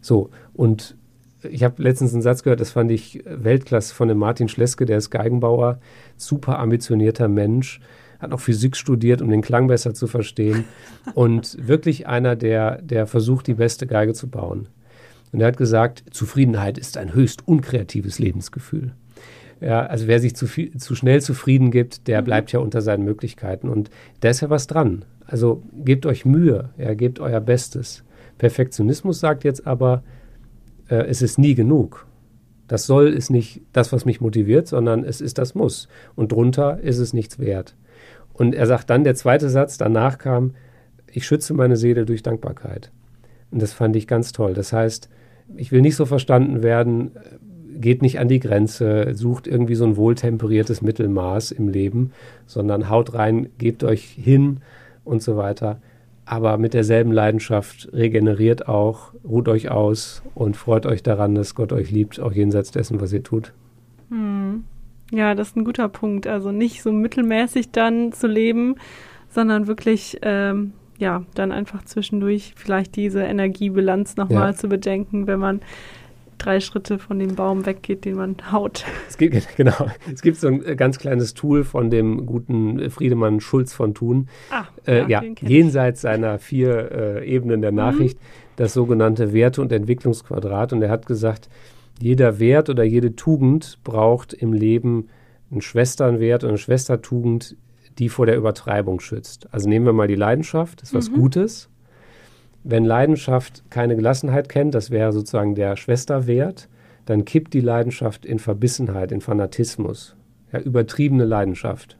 [0.00, 0.96] So, und
[1.42, 4.98] ich habe letztens einen Satz gehört, das fand ich Weltklasse von dem Martin Schleske, der
[4.98, 5.78] ist Geigenbauer,
[6.16, 7.80] super ambitionierter Mensch,
[8.24, 10.64] hat auch Physik studiert, um den Klang besser zu verstehen
[11.14, 14.68] und wirklich einer, der, der versucht, die beste Geige zu bauen.
[15.32, 18.92] Und er hat gesagt, Zufriedenheit ist ein höchst unkreatives Lebensgefühl.
[19.60, 22.24] Ja, also wer sich zu, viel, zu schnell zufrieden gibt, der mhm.
[22.26, 23.68] bleibt ja unter seinen Möglichkeiten.
[23.68, 25.04] Und da ist ja was dran.
[25.26, 28.04] Also gebt euch Mühe, ja, gebt euer Bestes.
[28.38, 30.02] Perfektionismus sagt jetzt aber,
[30.88, 32.06] äh, es ist nie genug.
[32.68, 35.88] Das soll ist nicht das, was mich motiviert, sondern es ist das Muss.
[36.14, 37.74] Und drunter ist es nichts wert.
[38.34, 40.54] Und er sagt dann, der zweite Satz danach kam,
[41.10, 42.90] ich schütze meine Seele durch Dankbarkeit.
[43.50, 44.52] Und das fand ich ganz toll.
[44.52, 45.08] Das heißt,
[45.56, 47.12] ich will nicht so verstanden werden,
[47.80, 52.12] geht nicht an die Grenze, sucht irgendwie so ein wohltemperiertes Mittelmaß im Leben,
[52.46, 54.58] sondern haut rein, gebt euch hin
[55.04, 55.80] und so weiter.
[56.24, 61.72] Aber mit derselben Leidenschaft regeneriert auch, ruht euch aus und freut euch daran, dass Gott
[61.72, 63.52] euch liebt, auch jenseits dessen, was ihr tut.
[64.08, 64.64] Hm.
[65.10, 66.26] Ja, das ist ein guter Punkt.
[66.26, 68.76] Also nicht so mittelmäßig dann zu leben,
[69.28, 74.56] sondern wirklich, ähm, ja, dann einfach zwischendurch vielleicht diese Energiebilanz nochmal ja.
[74.56, 75.60] zu bedenken, wenn man
[76.38, 78.84] drei Schritte von dem Baum weggeht, den man haut.
[79.08, 83.40] Es gibt, genau, es gibt so ein äh, ganz kleines Tool von dem guten Friedemann
[83.40, 84.28] Schulz von Thun.
[84.50, 87.78] Ah, äh, ja, jenseits seiner vier äh, Ebenen der mhm.
[87.78, 88.24] Nachricht, mhm.
[88.56, 90.72] das sogenannte Werte- und Entwicklungsquadrat.
[90.72, 91.48] Und er hat gesagt,
[92.00, 95.08] jeder Wert oder jede Tugend braucht im Leben
[95.50, 97.56] einen Schwesternwert und eine Schwestertugend,
[97.98, 99.52] die vor der Übertreibung schützt.
[99.52, 101.14] Also nehmen wir mal die Leidenschaft, das ist was mhm.
[101.14, 101.68] Gutes.
[102.64, 106.68] Wenn Leidenschaft keine Gelassenheit kennt, das wäre sozusagen der Schwesterwert,
[107.04, 110.16] dann kippt die Leidenschaft in Verbissenheit, in Fanatismus,
[110.52, 111.98] ja, übertriebene Leidenschaft.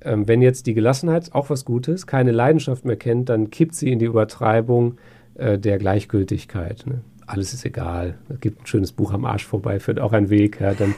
[0.00, 3.90] Ähm, wenn jetzt die Gelassenheit, auch was Gutes, keine Leidenschaft mehr kennt, dann kippt sie
[3.90, 4.94] in die Übertreibung
[5.34, 6.84] äh, der Gleichgültigkeit.
[6.86, 7.00] Ne?
[7.28, 8.16] Alles ist egal.
[8.30, 10.60] Es gibt ein schönes Buch am Arsch vorbei, führt auch ein Weg.
[10.60, 10.72] Ja?
[10.72, 10.94] Dann,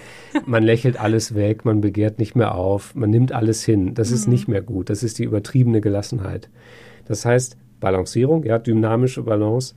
[0.46, 3.94] man lächelt alles weg, man begehrt nicht mehr auf, man nimmt alles hin.
[3.94, 4.14] Das mhm.
[4.14, 4.90] ist nicht mehr gut.
[4.90, 6.48] Das ist die übertriebene Gelassenheit.
[7.06, 9.74] Das heißt, Balancierung, ja, dynamische Balance,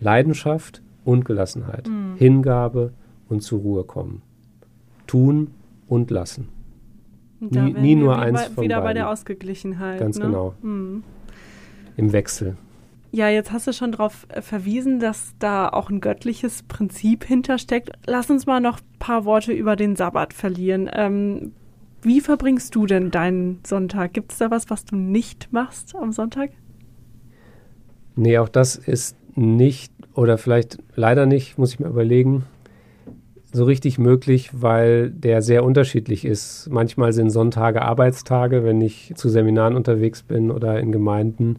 [0.00, 2.16] Leidenschaft und Gelassenheit, mhm.
[2.16, 2.92] Hingabe
[3.28, 4.22] und zur Ruhe kommen,
[5.06, 5.52] tun
[5.86, 6.48] und lassen.
[7.40, 8.88] Und nie, nie nur eins bei, von Wieder beiden.
[8.88, 10.00] bei der Ausgeglichenheit.
[10.00, 10.26] Ganz ne?
[10.26, 10.54] genau.
[10.62, 11.04] Mhm.
[11.96, 12.56] Im Wechsel.
[13.14, 17.90] Ja, jetzt hast du schon darauf äh, verwiesen, dass da auch ein göttliches Prinzip hintersteckt.
[18.06, 20.88] Lass uns mal noch ein paar Worte über den Sabbat verlieren.
[20.90, 21.52] Ähm,
[22.00, 24.14] wie verbringst du denn deinen Sonntag?
[24.14, 26.52] Gibt es da was, was du nicht machst am Sonntag?
[28.16, 32.44] Nee, auch das ist nicht oder vielleicht leider nicht, muss ich mir überlegen,
[33.52, 36.68] so richtig möglich, weil der sehr unterschiedlich ist.
[36.70, 41.58] Manchmal sind Sonntage Arbeitstage, wenn ich zu Seminaren unterwegs bin oder in Gemeinden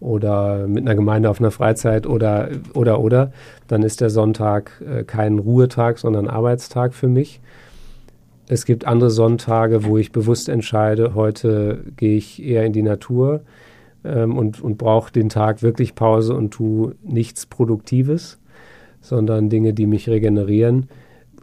[0.00, 3.32] oder mit einer Gemeinde auf einer Freizeit oder oder oder,
[3.66, 7.40] dann ist der Sonntag äh, kein Ruhetag, sondern Arbeitstag für mich.
[8.48, 13.42] Es gibt andere Sonntage, wo ich bewusst entscheide, heute gehe ich eher in die Natur
[14.04, 18.38] ähm, und, und brauche den Tag wirklich Pause und tue nichts Produktives,
[19.00, 20.88] sondern Dinge, die mich regenerieren.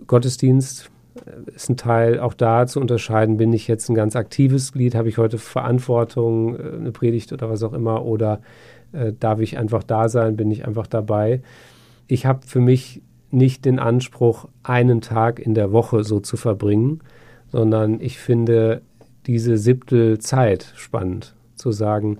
[0.08, 0.90] Gottesdienst
[1.56, 5.10] ist ein Teil, auch da zu unterscheiden, bin ich jetzt ein ganz aktives Glied, habe
[5.10, 8.42] ich heute Verantwortung, äh, eine Predigt oder was auch immer, oder
[8.92, 11.42] äh, darf ich einfach da sein, bin ich einfach dabei.
[12.08, 13.02] Ich habe für mich
[13.32, 17.02] nicht den Anspruch, einen Tag in der Woche so zu verbringen,
[17.52, 18.82] sondern ich finde
[19.26, 22.20] diese siebte Zeit spannend, zu sagen,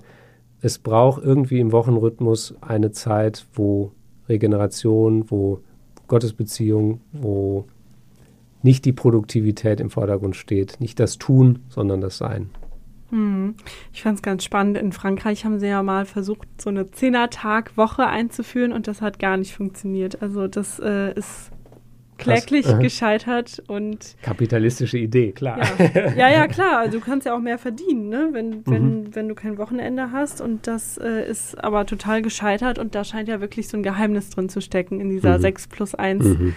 [0.60, 3.92] es braucht irgendwie im Wochenrhythmus eine Zeit, wo
[4.28, 5.60] Regeneration, wo
[6.08, 7.66] Gottesbeziehung, wo
[8.66, 12.50] nicht die Produktivität im Vordergrund steht, nicht das Tun, sondern das Sein.
[13.10, 13.54] Hm.
[13.92, 14.76] Ich fand es ganz spannend.
[14.76, 19.36] In Frankreich haben sie ja mal versucht, so eine Zehner-Tag-Woche einzuführen und das hat gar
[19.36, 20.20] nicht funktioniert.
[20.20, 21.52] Also das äh, ist
[22.18, 25.60] kläglich Krass, gescheitert und kapitalistische Idee, klar.
[25.94, 26.14] Ja.
[26.16, 26.78] ja, ja, klar.
[26.78, 28.30] Also du kannst ja auch mehr verdienen, ne?
[28.32, 29.14] wenn, wenn, mhm.
[29.14, 33.28] wenn du kein Wochenende hast und das äh, ist aber total gescheitert und da scheint
[33.28, 35.42] ja wirklich so ein Geheimnis drin zu stecken in dieser mhm.
[35.42, 36.54] 6 plus 1 mhm.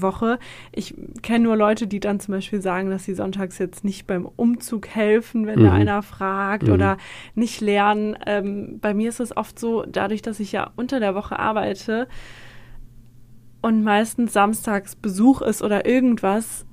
[0.00, 0.38] Woche.
[0.72, 4.24] Ich kenne nur Leute, die dann zum Beispiel sagen, dass sie sonntags jetzt nicht beim
[4.24, 5.64] Umzug helfen, wenn mhm.
[5.64, 6.72] da einer fragt mhm.
[6.72, 6.96] oder
[7.34, 8.16] nicht lernen.
[8.24, 12.08] Ähm, bei mir ist es oft so, dadurch, dass ich ja unter der Woche arbeite
[13.60, 16.66] und meistens samstags Besuch ist oder irgendwas,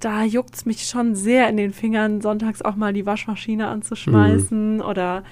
[0.00, 4.76] da juckt es mich schon sehr in den Fingern, sonntags auch mal die Waschmaschine anzuschmeißen
[4.76, 4.82] mhm.
[4.82, 5.24] oder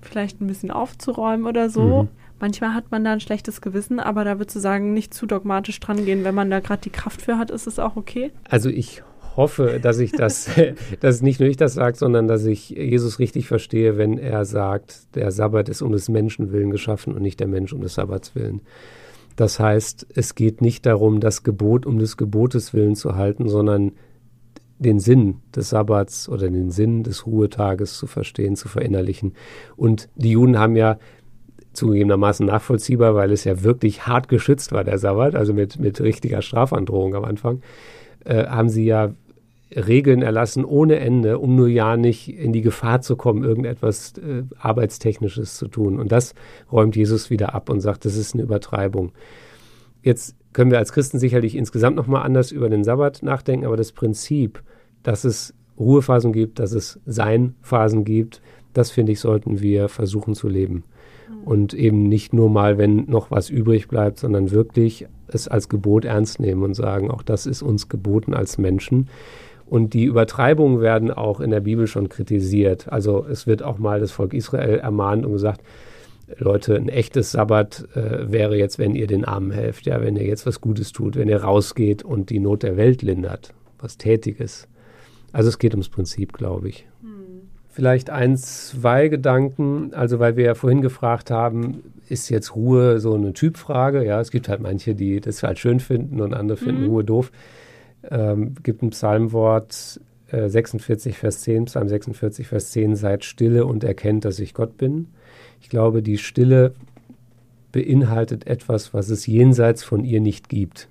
[0.00, 2.08] vielleicht ein bisschen aufzuräumen oder so.
[2.42, 5.78] Manchmal hat man da ein schlechtes Gewissen, aber da würdest du sagen, nicht zu dogmatisch
[5.78, 6.24] dran gehen.
[6.24, 8.32] Wenn man da gerade die Kraft für hat, ist es auch okay?
[8.50, 9.04] Also ich
[9.36, 10.50] hoffe, dass ich das,
[11.00, 15.14] dass nicht nur ich das sage, sondern dass ich Jesus richtig verstehe, wenn er sagt,
[15.14, 18.34] der Sabbat ist um des Menschen willen geschaffen und nicht der Mensch um des Sabbats
[18.34, 18.62] willen.
[19.36, 23.92] Das heißt, es geht nicht darum, das Gebot um des Gebotes willen zu halten, sondern
[24.80, 29.34] den Sinn des Sabbats oder den Sinn des Ruhetages zu verstehen, zu verinnerlichen.
[29.76, 30.98] Und die Juden haben ja
[31.72, 36.42] zugegebenermaßen nachvollziehbar, weil es ja wirklich hart geschützt war, der Sabbat, also mit, mit richtiger
[36.42, 37.62] Strafandrohung am Anfang,
[38.24, 39.12] äh, haben sie ja
[39.74, 44.42] Regeln erlassen ohne Ende, um nur ja nicht in die Gefahr zu kommen, irgendetwas äh,
[44.58, 45.98] Arbeitstechnisches zu tun.
[45.98, 46.34] Und das
[46.70, 49.12] räumt Jesus wieder ab und sagt, das ist eine Übertreibung.
[50.02, 53.92] Jetzt können wir als Christen sicherlich insgesamt nochmal anders über den Sabbat nachdenken, aber das
[53.92, 54.62] Prinzip,
[55.02, 58.42] dass es Ruhephasen gibt, dass es Seinphasen gibt,
[58.74, 60.84] das finde ich, sollten wir versuchen zu leben
[61.44, 66.04] und eben nicht nur mal, wenn noch was übrig bleibt, sondern wirklich es als Gebot
[66.04, 69.08] ernst nehmen und sagen, auch das ist uns geboten als Menschen.
[69.66, 72.92] Und die Übertreibungen werden auch in der Bibel schon kritisiert.
[72.92, 75.62] Also es wird auch mal das Volk Israel ermahnt und gesagt,
[76.38, 80.26] Leute, ein echtes Sabbat äh, wäre jetzt, wenn ihr den Armen helft, ja, wenn ihr
[80.26, 84.68] jetzt was Gutes tut, wenn ihr rausgeht und die Not der Welt lindert, was Tätiges.
[85.32, 86.86] Also es geht ums Prinzip, glaube ich.
[87.74, 93.14] Vielleicht ein, zwei Gedanken, also weil wir ja vorhin gefragt haben, ist jetzt Ruhe so
[93.14, 94.04] eine Typfrage?
[94.04, 96.88] Ja, es gibt halt manche, die das halt schön finden und andere finden mhm.
[96.90, 97.32] Ruhe doof.
[98.10, 100.00] Ähm, gibt ein Psalmwort
[100.30, 104.76] äh, 46, Vers 10, Psalm 46, Vers 10, seid stille und erkennt, dass ich Gott
[104.76, 105.06] bin.
[105.62, 106.74] Ich glaube, die Stille
[107.72, 110.88] beinhaltet etwas, was es jenseits von ihr nicht gibt.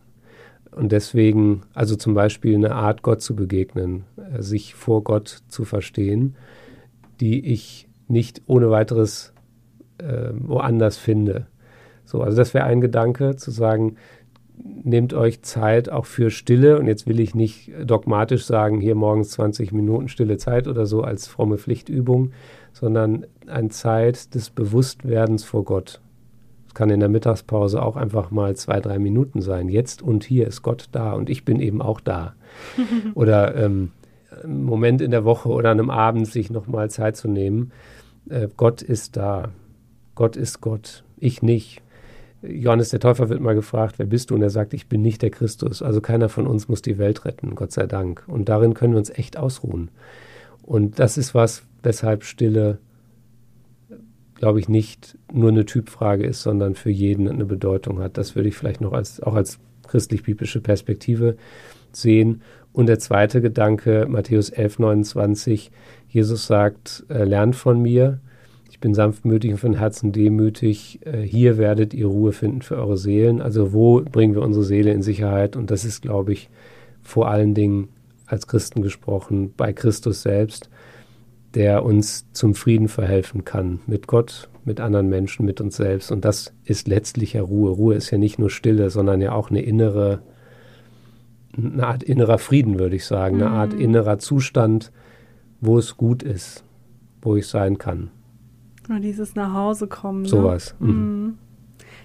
[0.71, 5.63] Und deswegen, also zum Beispiel eine Art, Gott zu begegnen, äh, sich vor Gott zu
[5.63, 6.35] verstehen
[7.21, 9.33] die ich nicht ohne weiteres
[9.99, 11.47] äh, woanders finde.
[12.03, 13.95] So, also das wäre ein Gedanke, zu sagen,
[14.63, 16.79] nehmt euch Zeit auch für Stille.
[16.79, 21.03] Und jetzt will ich nicht dogmatisch sagen, hier morgens 20 Minuten stille Zeit oder so
[21.03, 22.31] als fromme Pflichtübung,
[22.73, 26.01] sondern eine Zeit des Bewusstwerdens vor Gott.
[26.67, 29.67] Es kann in der Mittagspause auch einfach mal zwei, drei Minuten sein.
[29.67, 32.35] Jetzt und hier ist Gott da und ich bin eben auch da.
[33.13, 33.91] oder ähm,
[34.45, 37.71] Moment in der Woche oder an einem Abend sich nochmal Zeit zu nehmen.
[38.29, 39.49] Äh, Gott ist da.
[40.15, 41.03] Gott ist Gott.
[41.17, 41.81] Ich nicht.
[42.41, 44.35] Johannes der Täufer wird mal gefragt, wer bist du?
[44.35, 45.81] Und er sagt, ich bin nicht der Christus.
[45.81, 48.23] Also keiner von uns muss die Welt retten, Gott sei Dank.
[48.27, 49.91] Und darin können wir uns echt ausruhen.
[50.63, 52.79] Und das ist was, weshalb Stille,
[54.35, 58.17] glaube ich, nicht nur eine Typfrage ist, sondern für jeden eine Bedeutung hat.
[58.17, 61.37] Das würde ich vielleicht noch als, auch als christlich-biblische Perspektive
[61.91, 62.41] sehen.
[62.73, 65.71] Und der zweite Gedanke, Matthäus 11, 29,
[66.09, 68.19] Jesus sagt, äh, lernt von mir,
[68.69, 72.97] ich bin sanftmütig und von Herzen demütig, äh, hier werdet ihr Ruhe finden für eure
[72.97, 73.41] Seelen.
[73.41, 75.55] Also wo bringen wir unsere Seele in Sicherheit?
[75.55, 76.49] Und das ist, glaube ich,
[77.03, 77.89] vor allen Dingen
[78.25, 80.69] als Christen gesprochen, bei Christus selbst,
[81.53, 86.11] der uns zum Frieden verhelfen kann, mit Gott, mit anderen Menschen, mit uns selbst.
[86.11, 87.71] Und das ist letztlich ja Ruhe.
[87.71, 90.21] Ruhe ist ja nicht nur Stille, sondern ja auch eine innere
[91.57, 93.55] eine Art innerer Frieden, würde ich sagen, eine mhm.
[93.55, 94.91] Art innerer Zustand,
[95.59, 96.63] wo es gut ist,
[97.21, 98.09] wo ich sein kann.
[98.89, 100.23] Oder dieses nach Hause kommen.
[100.23, 100.27] Ne?
[100.27, 100.75] Sowas.
[100.79, 100.89] Mhm.
[100.89, 101.37] Mhm.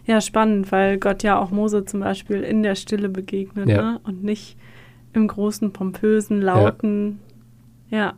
[0.04, 3.82] Ja, spannend, weil Gott ja auch Mose zum Beispiel in der Stille begegnet ja.
[3.82, 4.00] ne?
[4.04, 4.56] und nicht
[5.12, 7.18] im großen, pompösen, lauten.
[7.88, 7.98] Ja.
[7.98, 8.14] ja.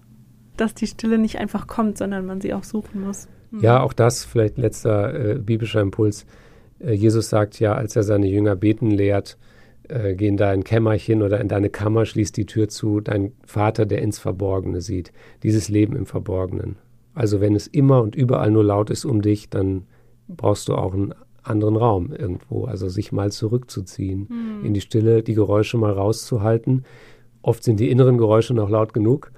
[0.57, 3.29] dass die Stille nicht einfach kommt, sondern man sie auch suchen muss.
[3.51, 3.61] Mhm.
[3.61, 6.27] Ja, auch das vielleicht letzter äh, biblischer Impuls.
[6.81, 9.39] Äh, Jesus sagt ja, als er seine Jünger beten lehrt,
[9.89, 13.87] äh, geh in dein Kämmerchen oder in deine Kammer, schließ die Tür zu, dein Vater,
[13.87, 15.13] der ins Verborgene sieht.
[15.43, 16.77] Dieses Leben im Verborgenen.
[17.15, 19.87] Also wenn es immer und überall nur laut ist um dich, dann
[20.29, 22.65] brauchst du auch einen anderen Raum irgendwo.
[22.65, 24.65] Also sich mal zurückzuziehen mhm.
[24.65, 26.85] in die Stille, die Geräusche mal rauszuhalten.
[27.43, 29.33] Oft sind die inneren Geräusche noch laut genug,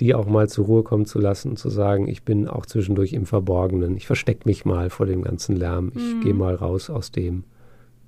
[0.00, 3.12] die auch mal zur Ruhe kommen zu lassen und zu sagen, ich bin auch zwischendurch
[3.12, 3.96] im Verborgenen.
[3.96, 5.92] Ich verstecke mich mal vor dem ganzen Lärm.
[5.94, 6.20] Ich mhm.
[6.22, 7.44] gehe mal raus aus dem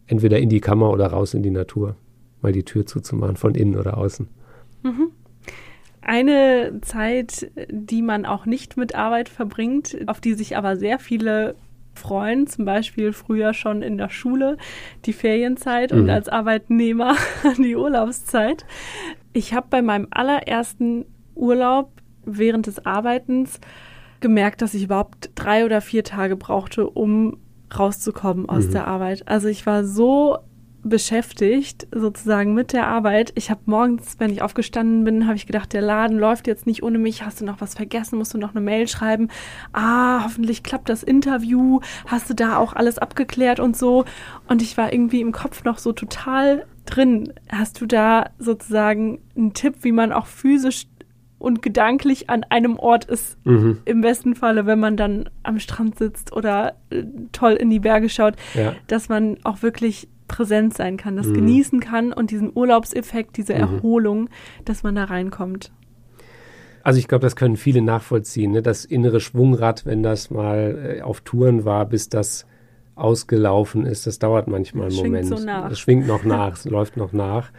[0.07, 1.97] entweder in die Kammer oder raus in die Natur,
[2.41, 4.29] mal die Tür zuzumachen, von innen oder außen.
[4.83, 5.11] Mhm.
[6.01, 11.55] Eine Zeit, die man auch nicht mit Arbeit verbringt, auf die sich aber sehr viele
[11.95, 14.57] freuen, zum Beispiel früher schon in der Schule,
[15.05, 16.01] die Ferienzeit mhm.
[16.01, 17.17] und als Arbeitnehmer
[17.59, 18.65] die Urlaubszeit.
[19.33, 21.91] Ich habe bei meinem allerersten Urlaub
[22.25, 23.61] während des Arbeitens
[24.21, 27.39] gemerkt, dass ich überhaupt drei oder vier Tage brauchte, um
[27.79, 28.73] rauszukommen aus mhm.
[28.73, 29.29] der Arbeit.
[29.29, 30.39] Also ich war so
[30.85, 33.33] beschäftigt sozusagen mit der Arbeit.
[33.37, 36.83] Ich habe morgens, wenn ich aufgestanden bin, habe ich gedacht, der Laden läuft jetzt nicht
[36.83, 37.25] ohne mich.
[37.25, 38.19] Hast du noch was vergessen?
[38.19, 39.29] Musst du noch eine Mail schreiben?
[39.73, 41.81] Ah, hoffentlich klappt das Interview.
[42.07, 44.05] Hast du da auch alles abgeklärt und so?
[44.49, 47.33] Und ich war irgendwie im Kopf noch so total drin.
[47.51, 50.89] Hast du da sozusagen einen Tipp, wie man auch physisch
[51.43, 53.37] und gedanklich an einem Ort ist.
[53.45, 53.79] Mhm.
[53.85, 58.09] Im besten Falle, wenn man dann am Strand sitzt oder äh, toll in die Berge
[58.09, 58.75] schaut, ja.
[58.87, 61.35] dass man auch wirklich präsent sein kann, das mhm.
[61.35, 63.61] genießen kann und diesen Urlaubseffekt, diese mhm.
[63.61, 64.31] Erholung,
[64.65, 65.73] dass man da reinkommt.
[66.85, 68.53] Also ich glaube, das können viele nachvollziehen.
[68.53, 68.63] Ne?
[68.63, 72.47] Das innere Schwungrad, wenn das mal äh, auf Touren war, bis das
[72.95, 75.27] ausgelaufen ist, das dauert manchmal einen Moment.
[75.27, 75.45] So.
[75.45, 77.51] Das schwingt noch nach, es läuft noch nach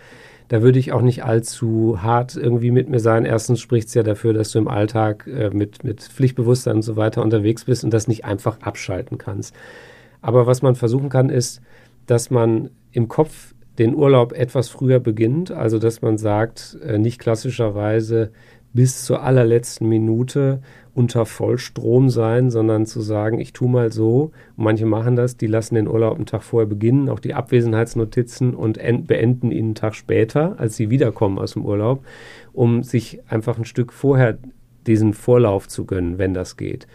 [0.53, 3.25] da würde ich auch nicht allzu hart irgendwie mit mir sein.
[3.25, 6.95] Erstens spricht es ja dafür, dass du im Alltag äh, mit, mit Pflichtbewusstsein und so
[6.95, 9.55] weiter unterwegs bist und das nicht einfach abschalten kannst.
[10.21, 11.59] Aber was man versuchen kann, ist,
[12.05, 17.17] dass man im Kopf den Urlaub etwas früher beginnt, also dass man sagt, äh, nicht
[17.17, 18.29] klassischerweise
[18.73, 20.61] bis zur allerletzten Minute
[20.95, 24.31] unter Vollstrom sein, sondern zu sagen, ich tue mal so.
[24.55, 28.79] Manche machen das, die lassen den Urlaub einen Tag vorher beginnen, auch die Abwesenheitsnotizen und
[29.07, 32.05] beenden ihn einen Tag später, als sie wiederkommen aus dem Urlaub,
[32.51, 34.37] um sich einfach ein Stück vorher
[34.85, 36.87] diesen Vorlauf zu gönnen, wenn das geht.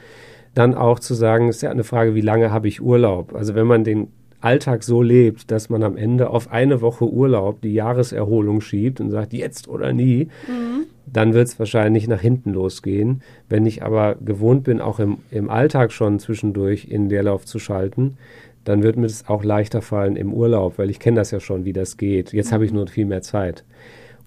[0.54, 3.34] Dann auch zu sagen, ist ja eine Frage, wie lange habe ich Urlaub?
[3.34, 4.08] Also wenn man den
[4.40, 9.10] Alltag so lebt, dass man am Ende auf eine Woche Urlaub die Jahreserholung schiebt und
[9.10, 10.86] sagt, jetzt oder nie, mhm.
[11.06, 13.22] dann wird es wahrscheinlich nach hinten losgehen.
[13.48, 18.16] Wenn ich aber gewohnt bin, auch im, im Alltag schon zwischendurch in Leerlauf zu schalten,
[18.64, 21.64] dann wird mir das auch leichter fallen im Urlaub, weil ich kenne das ja schon,
[21.64, 22.32] wie das geht.
[22.32, 22.54] Jetzt mhm.
[22.54, 23.64] habe ich nur viel mehr Zeit.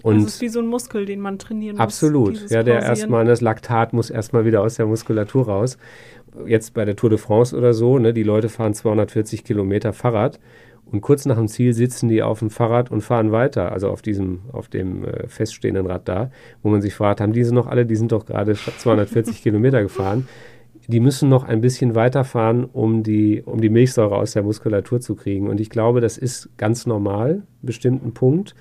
[0.04, 1.84] Und das ist wie so ein Muskel, den man trainieren muss.
[1.84, 2.50] Absolut.
[2.50, 5.78] Ja, der erstmal, das Laktat muss erstmal wieder aus der Muskulatur raus
[6.46, 10.40] jetzt bei der Tour de France oder so, ne, die Leute fahren 240 Kilometer Fahrrad
[10.92, 14.02] und kurz nach dem Ziel sitzen die auf dem Fahrrad und fahren weiter, also auf
[14.02, 16.32] diesem, auf dem äh, feststehenden Rad da,
[16.64, 20.28] wo man sich fragt, haben diese noch alle, die sind doch gerade 240 Kilometer gefahren.
[20.88, 25.16] Die müssen noch ein bisschen weiterfahren, um die, um die Milchsäure aus der Muskulatur zu
[25.16, 25.48] kriegen.
[25.48, 28.56] Und ich glaube, das ist ganz normal, bestimmten Punkt.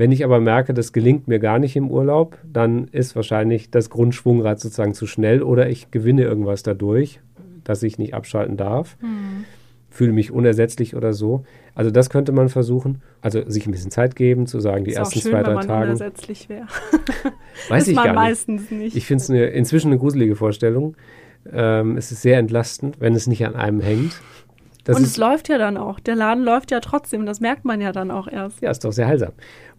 [0.00, 3.90] Wenn ich aber merke, das gelingt mir gar nicht im Urlaub, dann ist wahrscheinlich das
[3.90, 7.20] Grundschwungrad sozusagen zu schnell oder ich gewinne irgendwas dadurch,
[7.64, 8.96] dass ich nicht abschalten darf.
[9.02, 9.44] Mhm.
[9.90, 11.44] Fühle mich unersetzlich oder so.
[11.74, 13.02] Also das könnte man versuchen.
[13.20, 15.84] Also sich ein bisschen Zeit geben, zu sagen, die ist ersten schön, zwei, drei Tage.
[15.88, 16.66] unersetzlich wäre.
[17.68, 18.14] Weiß ich gar nicht.
[18.14, 18.96] meistens nicht.
[18.96, 20.96] Ich finde es inzwischen eine gruselige Vorstellung.
[21.52, 24.18] Ähm, es ist sehr entlastend, wenn es nicht an einem hängt.
[24.90, 26.00] Das und es läuft ja dann auch.
[26.00, 27.26] Der Laden läuft ja trotzdem.
[27.26, 28.60] Das merkt man ja dann auch erst.
[28.60, 29.32] Ja, ist doch sehr heilsam.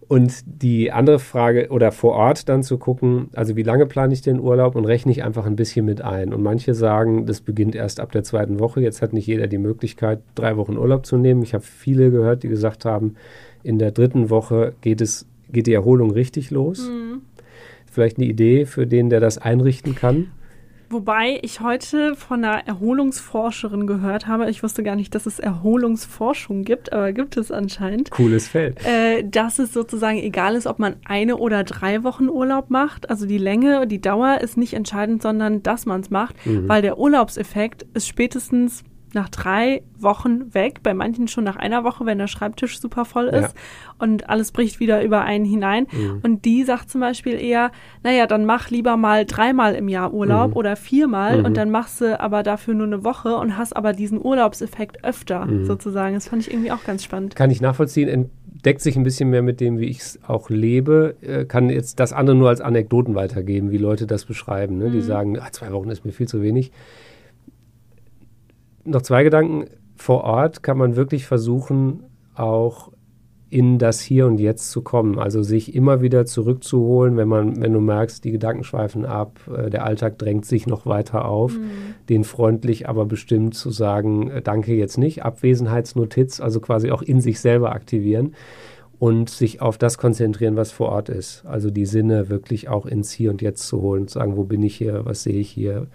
[0.08, 4.22] Und die andere Frage, oder vor Ort dann zu gucken, also wie lange plane ich
[4.22, 6.32] den Urlaub und rechne ich einfach ein bisschen mit ein.
[6.32, 8.80] Und manche sagen, das beginnt erst ab der zweiten Woche.
[8.80, 11.42] Jetzt hat nicht jeder die Möglichkeit, drei Wochen Urlaub zu nehmen.
[11.42, 13.14] Ich habe viele gehört, die gesagt haben,
[13.62, 16.88] in der dritten Woche geht es, geht die Erholung richtig los.
[16.88, 17.22] Mhm.
[17.90, 20.28] Vielleicht eine Idee für den, der das einrichten kann.
[20.92, 26.64] Wobei ich heute von einer Erholungsforscherin gehört habe, ich wusste gar nicht, dass es Erholungsforschung
[26.64, 28.10] gibt, aber gibt es anscheinend.
[28.10, 28.78] Cooles Feld.
[28.84, 33.08] Äh, dass es sozusagen egal ist, ob man eine oder drei Wochen Urlaub macht.
[33.08, 36.68] Also die Länge, die Dauer ist nicht entscheidend, sondern dass man es macht, mhm.
[36.68, 38.84] weil der Urlaubseffekt ist spätestens
[39.14, 43.26] nach drei Wochen weg, bei manchen schon nach einer Woche, wenn der Schreibtisch super voll
[43.26, 43.94] ist ja.
[43.98, 45.86] und alles bricht wieder über einen hinein.
[45.92, 46.20] Mhm.
[46.22, 47.70] Und die sagt zum Beispiel eher,
[48.02, 50.56] naja, dann mach lieber mal dreimal im Jahr Urlaub mhm.
[50.56, 51.44] oder viermal mhm.
[51.44, 55.46] und dann machst du aber dafür nur eine Woche und hast aber diesen Urlaubseffekt öfter
[55.46, 55.64] mhm.
[55.66, 56.14] sozusagen.
[56.14, 57.36] Das fand ich irgendwie auch ganz spannend.
[57.36, 58.30] Kann ich nachvollziehen
[58.64, 61.16] deckt sich ein bisschen mehr mit dem, wie ich es auch lebe.
[61.20, 64.78] Äh, kann jetzt das andere nur als Anekdoten weitergeben, wie Leute das beschreiben.
[64.78, 64.88] Ne?
[64.88, 64.92] Mhm.
[64.92, 66.70] Die sagen, ah, zwei Wochen ist mir viel zu wenig.
[68.84, 69.66] Noch zwei Gedanken.
[69.96, 72.04] Vor Ort kann man wirklich versuchen,
[72.34, 72.90] auch
[73.52, 75.18] in das Hier und Jetzt zu kommen.
[75.18, 79.68] Also sich immer wieder zurückzuholen, wenn man, wenn du merkst, die Gedanken schweifen ab, äh,
[79.68, 81.94] der Alltag drängt sich noch weiter auf, mhm.
[82.08, 87.20] den freundlich, aber bestimmt zu sagen, äh, danke jetzt nicht, Abwesenheitsnotiz, also quasi auch in
[87.20, 88.34] sich selber aktivieren
[88.98, 91.44] und sich auf das konzentrieren, was vor Ort ist.
[91.44, 94.62] Also die Sinne wirklich auch ins Hier und Jetzt zu holen, zu sagen, wo bin
[94.62, 95.88] ich hier, was sehe ich hier.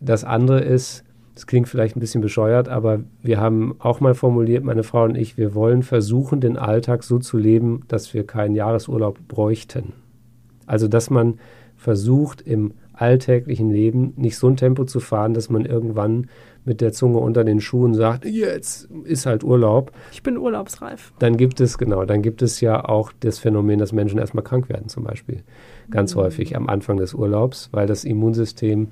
[0.00, 1.04] Das andere ist,
[1.38, 5.14] das klingt vielleicht ein bisschen bescheuert, aber wir haben auch mal formuliert, meine Frau und
[5.14, 9.92] ich, wir wollen versuchen, den Alltag so zu leben, dass wir keinen Jahresurlaub bräuchten.
[10.66, 11.38] Also, dass man
[11.76, 16.26] versucht, im alltäglichen Leben nicht so ein Tempo zu fahren, dass man irgendwann
[16.64, 19.92] mit der Zunge unter den Schuhen sagt, jetzt ist halt Urlaub.
[20.10, 21.12] Ich bin urlaubsreif.
[21.20, 24.68] Dann gibt es, genau, dann gibt es ja auch das Phänomen, dass Menschen erstmal krank
[24.68, 25.44] werden zum Beispiel.
[25.88, 26.20] Ganz mhm.
[26.20, 28.88] häufig am Anfang des Urlaubs, weil das Immunsystem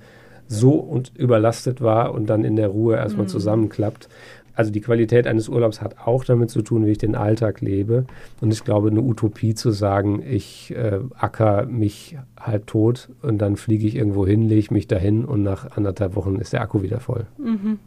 [0.48, 3.30] so und überlastet war und dann in der Ruhe erstmal mhm.
[3.30, 4.08] zusammenklappt.
[4.56, 8.06] Also die Qualität eines Urlaubs hat auch damit zu tun, wie ich den Alltag lebe.
[8.40, 13.56] Und ich glaube, eine Utopie zu sagen, ich äh, acker mich halb tot und dann
[13.56, 17.00] fliege ich irgendwo hin, lege mich dahin und nach anderthalb Wochen ist der Akku wieder
[17.00, 17.26] voll.
[17.36, 17.78] Mhm.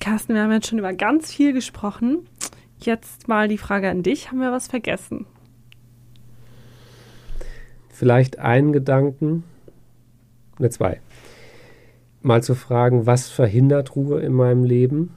[0.00, 2.20] Carsten, wir haben jetzt schon über ganz viel gesprochen.
[2.78, 4.30] Jetzt mal die Frage an dich.
[4.30, 5.26] Haben wir was vergessen?
[7.90, 9.44] Vielleicht einen Gedanken,
[10.58, 11.00] ne zwei
[12.28, 15.14] mal zu fragen, was verhindert Ruhe in meinem Leben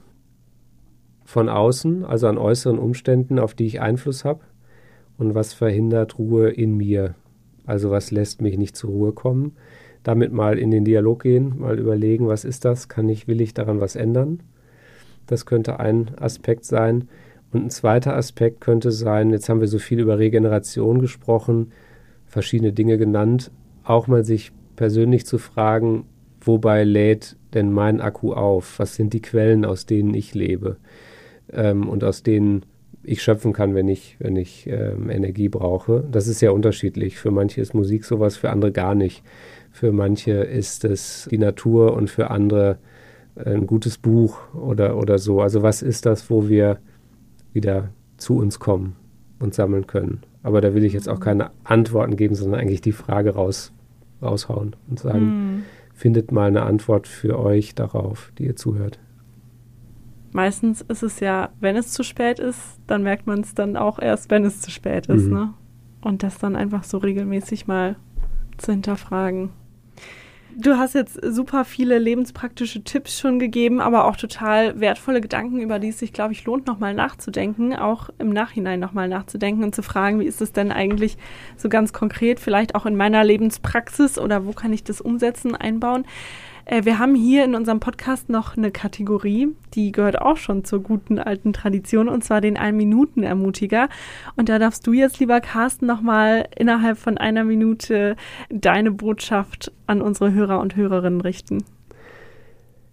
[1.24, 4.40] von außen, also an äußeren Umständen, auf die ich Einfluss habe,
[5.18, 7.14] und was verhindert Ruhe in mir,
[7.66, 9.56] also was lässt mich nicht zur Ruhe kommen.
[10.02, 13.54] Damit mal in den Dialog gehen, mal überlegen, was ist das, kann ich, will ich
[13.54, 14.40] daran was ändern?
[15.26, 17.08] Das könnte ein Aspekt sein.
[17.52, 21.72] Und ein zweiter Aspekt könnte sein, jetzt haben wir so viel über Regeneration gesprochen,
[22.24, 23.52] verschiedene Dinge genannt,
[23.84, 26.06] auch mal sich persönlich zu fragen,
[26.46, 28.78] wobei lädt denn mein Akku auf?
[28.78, 30.76] Was sind die Quellen, aus denen ich lebe
[31.52, 32.64] ähm, und aus denen
[33.02, 36.04] ich schöpfen kann, wenn ich, wenn ich ähm, Energie brauche?
[36.10, 37.18] Das ist ja unterschiedlich.
[37.18, 39.22] Für manche ist Musik sowas, für andere gar nicht.
[39.70, 42.78] Für manche ist es die Natur und für andere
[43.34, 45.40] ein gutes Buch oder, oder so.
[45.40, 46.78] Also was ist das, wo wir
[47.52, 47.88] wieder
[48.18, 48.94] zu uns kommen
[49.38, 50.20] und sammeln können?
[50.42, 53.72] Aber da will ich jetzt auch keine Antworten geben, sondern eigentlich die Frage raus,
[54.20, 55.62] raushauen und sagen, mm
[56.02, 58.98] findet mal eine Antwort für euch darauf, die ihr zuhört.
[60.32, 64.00] Meistens ist es ja, wenn es zu spät ist, dann merkt man es dann auch
[64.00, 65.26] erst, wenn es zu spät ist.
[65.26, 65.32] Mhm.
[65.32, 65.54] Ne?
[66.00, 67.94] Und das dann einfach so regelmäßig mal
[68.56, 69.50] zu hinterfragen.
[70.56, 75.78] Du hast jetzt super viele lebenspraktische Tipps schon gegeben, aber auch total wertvolle Gedanken, über
[75.78, 79.82] die es sich, glaube ich, lohnt, nochmal nachzudenken, auch im Nachhinein nochmal nachzudenken und zu
[79.82, 81.16] fragen, wie ist es denn eigentlich
[81.56, 86.04] so ganz konkret, vielleicht auch in meiner Lebenspraxis oder wo kann ich das umsetzen, einbauen.
[86.64, 90.80] Äh, wir haben hier in unserem Podcast noch eine Kategorie, die gehört auch schon zur
[90.80, 93.88] guten alten Tradition, und zwar den Ein-Minuten-Ermutiger.
[94.36, 98.16] Und da darfst du jetzt, lieber Carsten, nochmal innerhalb von einer Minute
[98.50, 101.64] deine Botschaft an unsere Hörer und Hörerinnen richten.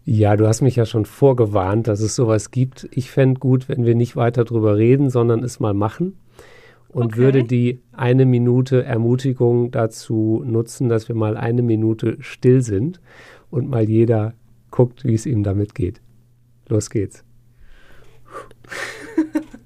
[0.05, 2.87] Ja, du hast mich ja schon vorgewarnt, dass es sowas gibt.
[2.91, 6.17] Ich fände gut, wenn wir nicht weiter drüber reden, sondern es mal machen
[6.87, 7.17] und okay.
[7.17, 12.99] würde die eine Minute Ermutigung dazu nutzen, dass wir mal eine Minute still sind
[13.49, 14.33] und mal jeder
[14.71, 16.01] guckt, wie es ihm damit geht.
[16.67, 17.23] Los geht's.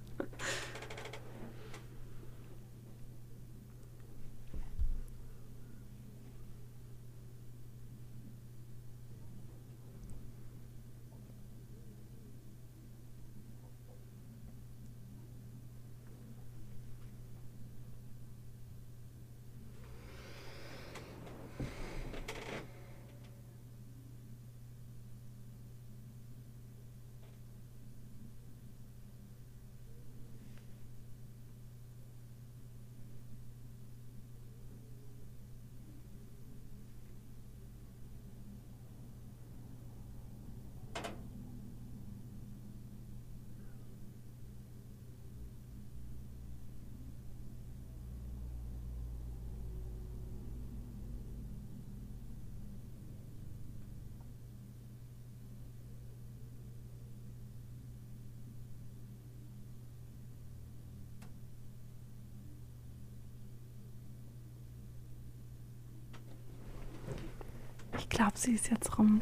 [68.14, 69.22] glaube, sie ist jetzt rum.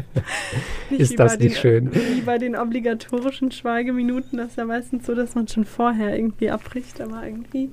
[0.90, 1.94] ist das nicht den, schön?
[1.94, 6.50] Wie bei den obligatorischen Schweigeminuten, das ist ja meistens so, dass man schon vorher irgendwie
[6.50, 7.70] abbricht, aber irgendwie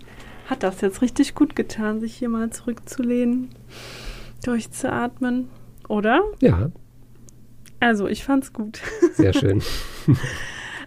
[0.48, 3.50] hat das jetzt richtig gut getan, sich hier mal zurückzulehnen,
[4.44, 5.50] durchzuatmen,
[5.88, 6.22] oder?
[6.40, 6.72] Ja.
[7.80, 8.82] Also, ich fand's gut.
[9.14, 9.62] Sehr schön.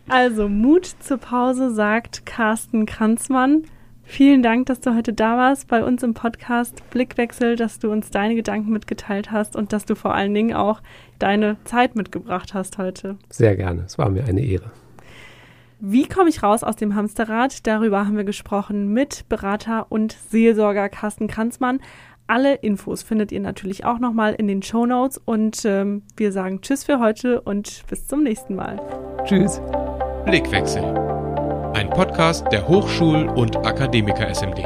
[0.07, 3.65] Also, Mut zur Pause, sagt Carsten Kranzmann.
[4.05, 8.11] Vielen Dank, dass du heute da warst bei uns im Podcast Blickwechsel, dass du uns
[8.11, 10.83] deine Gedanken mitgeteilt hast und dass du vor allen Dingen auch
[11.19, 13.17] deine Zeit mitgebracht hast heute.
[13.31, 13.83] Sehr gerne.
[13.87, 14.71] Es war mir eine Ehre.
[15.81, 17.67] Wie komme ich raus aus dem Hamsterrad?
[17.67, 21.81] Darüber haben wir gesprochen mit Berater und Seelsorger Carsten Kranzmann.
[22.27, 26.63] Alle Infos findet ihr natürlich auch nochmal in den Show Notes und ähm, wir sagen
[26.63, 28.81] Tschüss für heute und bis zum nächsten Mal.
[29.27, 29.61] Tschüss.
[30.25, 31.04] Blickwechsel.
[31.75, 34.61] Ein Podcast der Hochschul- und Akademiker SMD.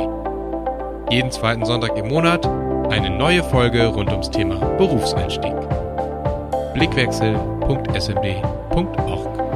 [1.11, 2.45] Jeden zweiten Sonntag im Monat
[2.91, 5.55] eine neue Folge rund ums Thema Berufseinstieg.
[6.75, 9.48] Blickwechsel.smd.org